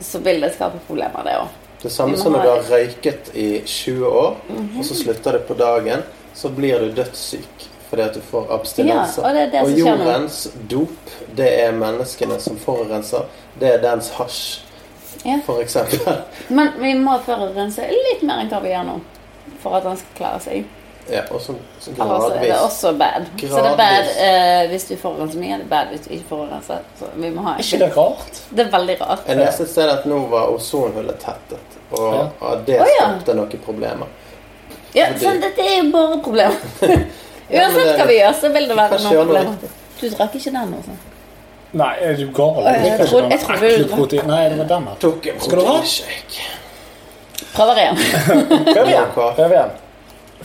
[0.00, 1.48] så vil det skape problemer, det òg.
[1.82, 4.36] Det samme som når du har røyket i 20 år,
[4.78, 6.02] og så slutter det på dagen,
[6.34, 9.20] så blir du dødssyk fordi at du får abstinenser.
[9.22, 10.36] Ja, og det det og jordens
[10.70, 13.26] dop, det er menneskene som forurenser.
[13.60, 14.60] Det er dens hasj,
[15.26, 15.36] Ja.
[15.44, 16.22] for eksempel.
[16.48, 18.94] Men vi må forurense litt mer enn hva vi gjør nå,
[19.60, 20.64] for at han skal klare seg.
[21.10, 23.24] Ja, og så, så Ellers er det også bad.
[23.40, 24.16] Så det er bad Gradvis.
[24.22, 26.78] eh, hvis du forurenser mye, det er bad hvis du ikke forurenser.
[26.98, 28.38] Så vi må ha Er ikke det rart?
[28.56, 29.24] Det er veldig rart.
[29.28, 32.26] Jeg leste et sted at nå var ozonhullet tettet, og Ja.
[32.40, 33.08] og det Å, ja.
[33.08, 34.06] skapte noen problemer.
[34.94, 36.52] Ja, Fordi- sånn, dette er jo bare problem.
[37.50, 39.54] Ja, Uansett det- hva vi gjør, så vil det være noen problemer.
[40.00, 40.96] Du drakk ikke den, altså?
[41.72, 42.62] Nei, er du gal?
[42.64, 44.88] Jeg er tror- jeg trodde du- protein- Nei, det var den.
[45.40, 45.80] Skal du ha?
[47.54, 47.96] Prøver igjen.
[48.74, 49.08] Prøv igjen.
[49.14, 49.70] Prøv igjen.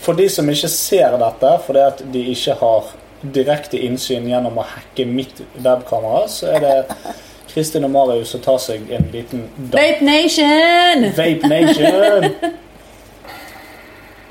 [0.04, 2.92] For de som ikke ser dette, fordi at de ikke har
[3.34, 7.14] direkte innsyn gjennom å hacke mitt webkamera, så er det
[7.50, 9.48] Kristin og Marius som tar seg en liten.
[9.74, 11.08] Vape Nation!
[11.18, 12.30] Vape Nation!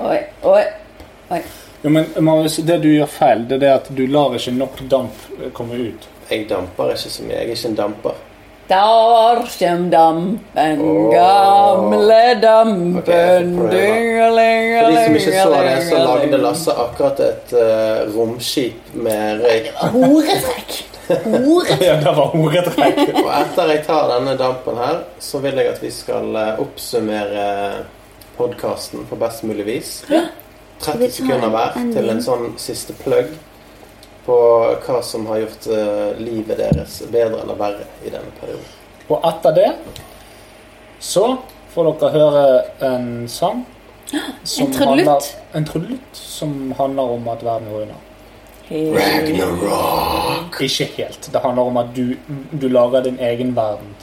[0.07, 0.61] Oi, oi,
[1.33, 1.39] oi.
[1.81, 4.83] Jo, men Marius, det du gjør feil, det er det at du lar ikke nok
[4.91, 5.23] damp
[5.57, 6.05] komme ut.
[6.29, 7.33] Jeg damper ikke så mye.
[7.33, 8.19] Jeg er ikke en damper.
[8.67, 13.53] Der kjem dampen, gamle dampen.
[13.55, 16.39] For de som ikke så det, så lagde.
[16.43, 19.71] Lasse akkurat et uh, romskip med røyk.
[19.95, 20.75] Horetrekk.
[21.07, 21.85] Horetrekk!
[21.87, 23.01] Ja, det var horetrekk.
[23.23, 27.45] Og etter jeg tar denne dampen her, så vil jeg at vi skal eh, oppsummere
[28.35, 29.93] podkasten på best mulig vis.
[30.83, 33.31] 30 sekunder hver til en sånn siste plugg
[34.27, 34.37] på
[34.83, 38.73] hva som har gjort eh, livet deres bedre eller verre i denne perioden.
[39.07, 39.69] Og etter det
[40.99, 41.37] så
[41.71, 42.47] får dere høre
[42.89, 43.63] en sang
[44.43, 45.29] som En trudelutt.
[45.55, 48.03] En trudelutt som handler om at verden går under.
[50.59, 51.29] Ikke helt.
[51.33, 52.17] Det handler om at du,
[52.51, 53.95] du lager din egen verden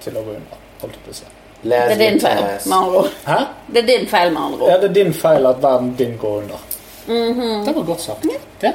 [0.00, 0.56] til å gå under.
[0.80, 1.28] Holdt jeg på å si.
[1.60, 3.16] Det er din feil, med andre ord.
[3.26, 3.38] Hæ?
[3.68, 6.38] Det er din feil, med andre Ja, det er din feil at verden din går
[6.46, 6.62] under.
[7.10, 7.64] Mhm.
[7.66, 8.26] Det var godt sagt.
[8.62, 8.72] Ja.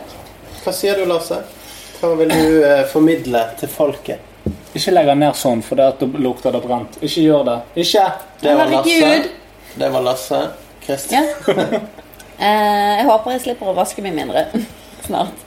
[0.65, 1.37] Hva sier du, Lasse?
[2.01, 4.19] Hva vil du eh, formidle til folket?
[4.75, 6.97] Ikke legg den ned sånn, for det da lukter det brent.
[7.05, 7.57] Ikke gjør det.
[7.85, 8.05] Ikke!
[8.41, 8.95] Det var Lasse.
[8.97, 9.29] Herregud.
[9.79, 10.41] Det var Lasse.
[10.85, 11.29] Kristin.
[11.47, 11.83] Ja.
[12.35, 14.41] Eh, jeg håper jeg slipper å vaske meg mindre
[15.05, 15.45] snart.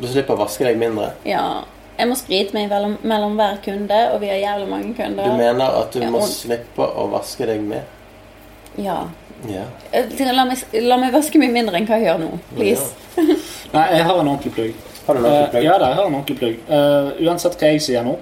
[0.00, 1.10] Du slipper å vaske deg mindre.
[1.28, 1.42] Ja.
[1.98, 5.28] Jeg må sprite meg mellom, mellom hver kunde, og vi har jævlig mange kunder.
[5.28, 7.84] Du mener at du Ja, må og- slippe å vaske deg med?
[8.80, 8.96] Ja.
[9.44, 9.66] Ja.
[9.92, 12.30] Eh, La meg, la meg vaske meg mindre enn hva jeg gjør nå.
[12.56, 12.88] Please.
[13.72, 14.74] Nei, jeg har en ordentlig plugg.
[15.06, 15.64] Har du en ordentlig plugg?
[15.64, 16.60] ja, da, jeg har en ordentlig plugg.
[16.68, 18.18] Uh, uansett hva jeg sier nå,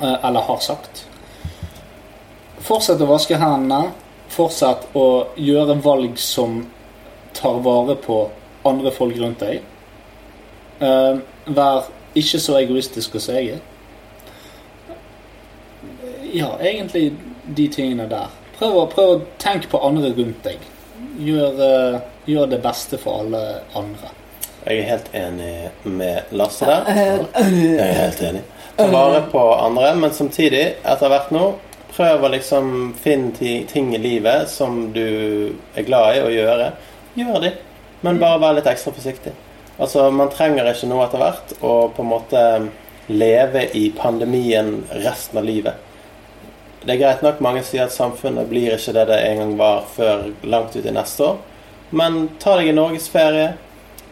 [0.00, 1.06] uh, eller har sagt
[2.60, 3.94] Fortsett å vaske hendene.
[4.30, 5.06] Fortsett å
[5.40, 6.60] gjøre valg som
[7.34, 8.20] tar vare på
[8.68, 9.62] andre folk rundt deg.
[10.82, 13.66] Uh, vær ikke så egoistisk som jeg er.
[16.34, 17.14] Ja, egentlig
[17.56, 18.30] de tingene der.
[18.58, 20.62] Prøv å, prøv å tenke på andre rundt deg.
[21.20, 23.40] Gjør, eh, gjør det beste for alle
[23.76, 24.10] andre.
[24.66, 25.52] Jeg er helt enig
[25.88, 26.88] med Lasse der.
[27.40, 28.42] Jeg er helt enig.
[28.76, 31.44] Ta vare på andre, men samtidig, etter hvert nå,
[31.90, 33.32] prøv å liksom finne
[33.68, 36.70] ting i livet som du er glad i å gjøre.
[37.18, 37.54] Gjør de,
[38.04, 39.32] men bare vær litt ekstra forsiktig.
[39.80, 42.44] Altså, Man trenger ikke nå etter hvert å på en måte
[43.10, 45.74] leve i pandemien resten av livet.
[46.84, 49.88] Det er greit nok mange sier at samfunnet blir ikke det det en gang var
[49.96, 51.40] før langt ut i neste år.
[51.90, 53.50] Men ta deg en norgesferie.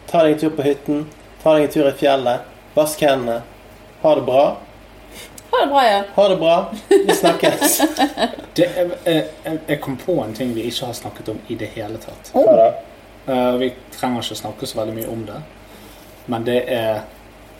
[0.09, 1.05] Ta deg en tur på hytten.
[1.43, 2.49] Ta deg en tur i fjellet.
[2.73, 3.41] Vask hendene.
[4.01, 4.45] Ha det bra.
[5.51, 6.03] Ha det bra, ja.
[6.15, 6.73] Ha det bra.
[6.89, 7.81] Vi snakkes.
[8.59, 11.69] Det, jeg, jeg, jeg kom på en ting vi ikke har snakket om i det
[11.77, 12.31] hele tatt.
[12.35, 12.49] Oh.
[13.29, 15.37] Eh, vi trenger ikke snakke så veldig mye om det,
[16.25, 17.03] men det er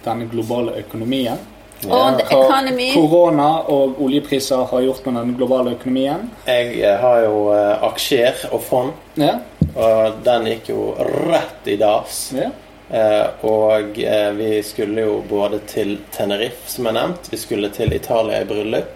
[0.04, 1.40] denne globale økonomien.
[1.80, 6.26] The korona og oljepriser har gjort med den globale økonomien.
[6.50, 9.38] Jeg eh, har jo uh, aksjer og fond, Ja,
[9.80, 10.90] og den gikk jo
[11.30, 12.26] rett i dass.
[12.36, 12.52] ja.
[12.90, 17.94] Eh, og eh, vi skulle jo både til Tenerife, som er nevnt, vi skulle til
[17.94, 18.96] Italia i bryllup.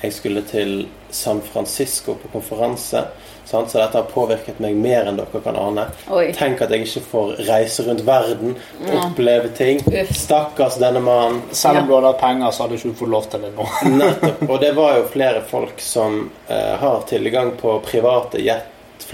[0.00, 3.04] jeg skulle til San Francisco på konferanse.
[3.44, 3.70] Sant?
[3.70, 5.84] Så dette har påvirket meg mer enn dere kan ane.
[6.12, 6.26] Oi.
[6.36, 8.56] Tenk at jeg ikke får reise rundt verden,
[8.96, 9.80] oppleve ting.
[9.84, 10.12] Uff.
[10.16, 11.42] Stakkars denne mannen.
[11.52, 13.68] Selv om du hadde hatt penger, så hadde ikke du fått lov til det nå.
[14.00, 14.44] Nettopp.
[14.48, 18.40] Og det var jo flere folk som eh, har tilgang på private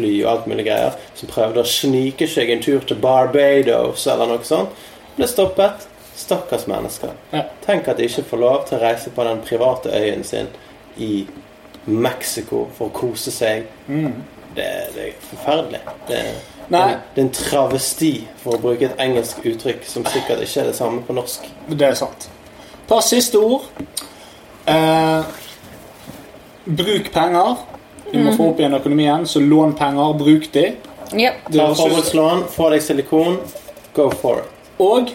[0.01, 4.27] jetfly og alt mulig greier, som prøvde å snike seg en tur til Barbados eller
[4.27, 4.70] noe sånt.
[5.16, 5.86] Ble stoppet.
[6.16, 7.14] Stakkars mennesker.
[7.32, 7.47] Ja.
[7.64, 10.51] Tenk at de ikke får lov til å reise på den private øyen sin
[10.98, 11.27] i
[11.86, 13.64] Mexico for å kose seg.
[13.86, 15.81] Det, det er forferdelig.
[16.09, 16.18] Det,
[16.68, 18.12] det, det er en travesti,
[18.43, 21.48] for å bruke et engelsk uttrykk som sikkert ikke er det samme på norsk.
[21.70, 22.28] Det er sant.
[22.74, 23.70] Et par siste ord.
[24.68, 25.24] Eh,
[26.66, 27.64] bruk penger.
[28.12, 30.15] Vi må få opp igjen økonomien, så lån penger.
[30.19, 30.66] Bruk de.
[31.15, 31.35] Yep.
[31.49, 33.37] Det Ta forbrukslån, få deg silikon,
[33.95, 34.57] go for it.
[34.81, 35.11] Og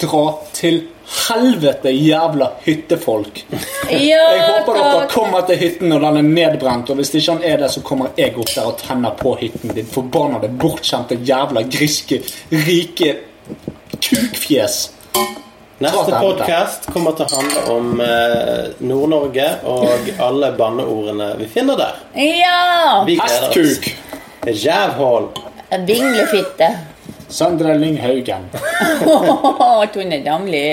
[0.00, 0.22] dra
[0.56, 0.80] til
[1.28, 3.42] helvete, jævla hyttefolk.
[3.90, 5.10] ja Jeg håper dere takk.
[5.12, 8.10] kommer til hytten når den er nedbrent, og hvis ikke han er det, så kommer
[8.16, 9.74] jeg opp der og tenner på hytten.
[9.76, 13.14] Din forbannede, bortskjemte, jævla griske, rike
[14.00, 14.90] kukfjes.
[15.84, 21.98] Neste podkast kommer til å handle om eh, Nord-Norge og alle banneordene vi finner der.
[22.16, 23.02] Ja!
[23.08, 23.58] Vi gleder oss.
[23.58, 23.90] Hestkuk.
[24.48, 25.28] Rævhål.
[25.88, 26.70] Vinglefitte.
[27.34, 28.48] Sandra Lynghaugen.
[28.54, 30.64] At hun Tone Damli.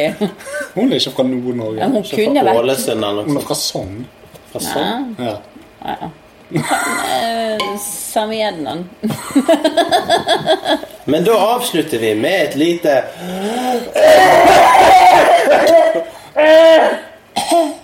[0.76, 1.84] Hun er ikke fra Nord-Norge.
[1.84, 3.96] Hun Hun Ikke kunne fra vært Ålesund eller Hun noe er fra Sogn.
[4.06, 4.52] sånt.
[4.52, 5.16] Fra sånn.
[5.20, 6.12] Ja.
[6.56, 8.90] Eh, Samjednan.
[11.06, 13.04] Men da avslutter vi med et lite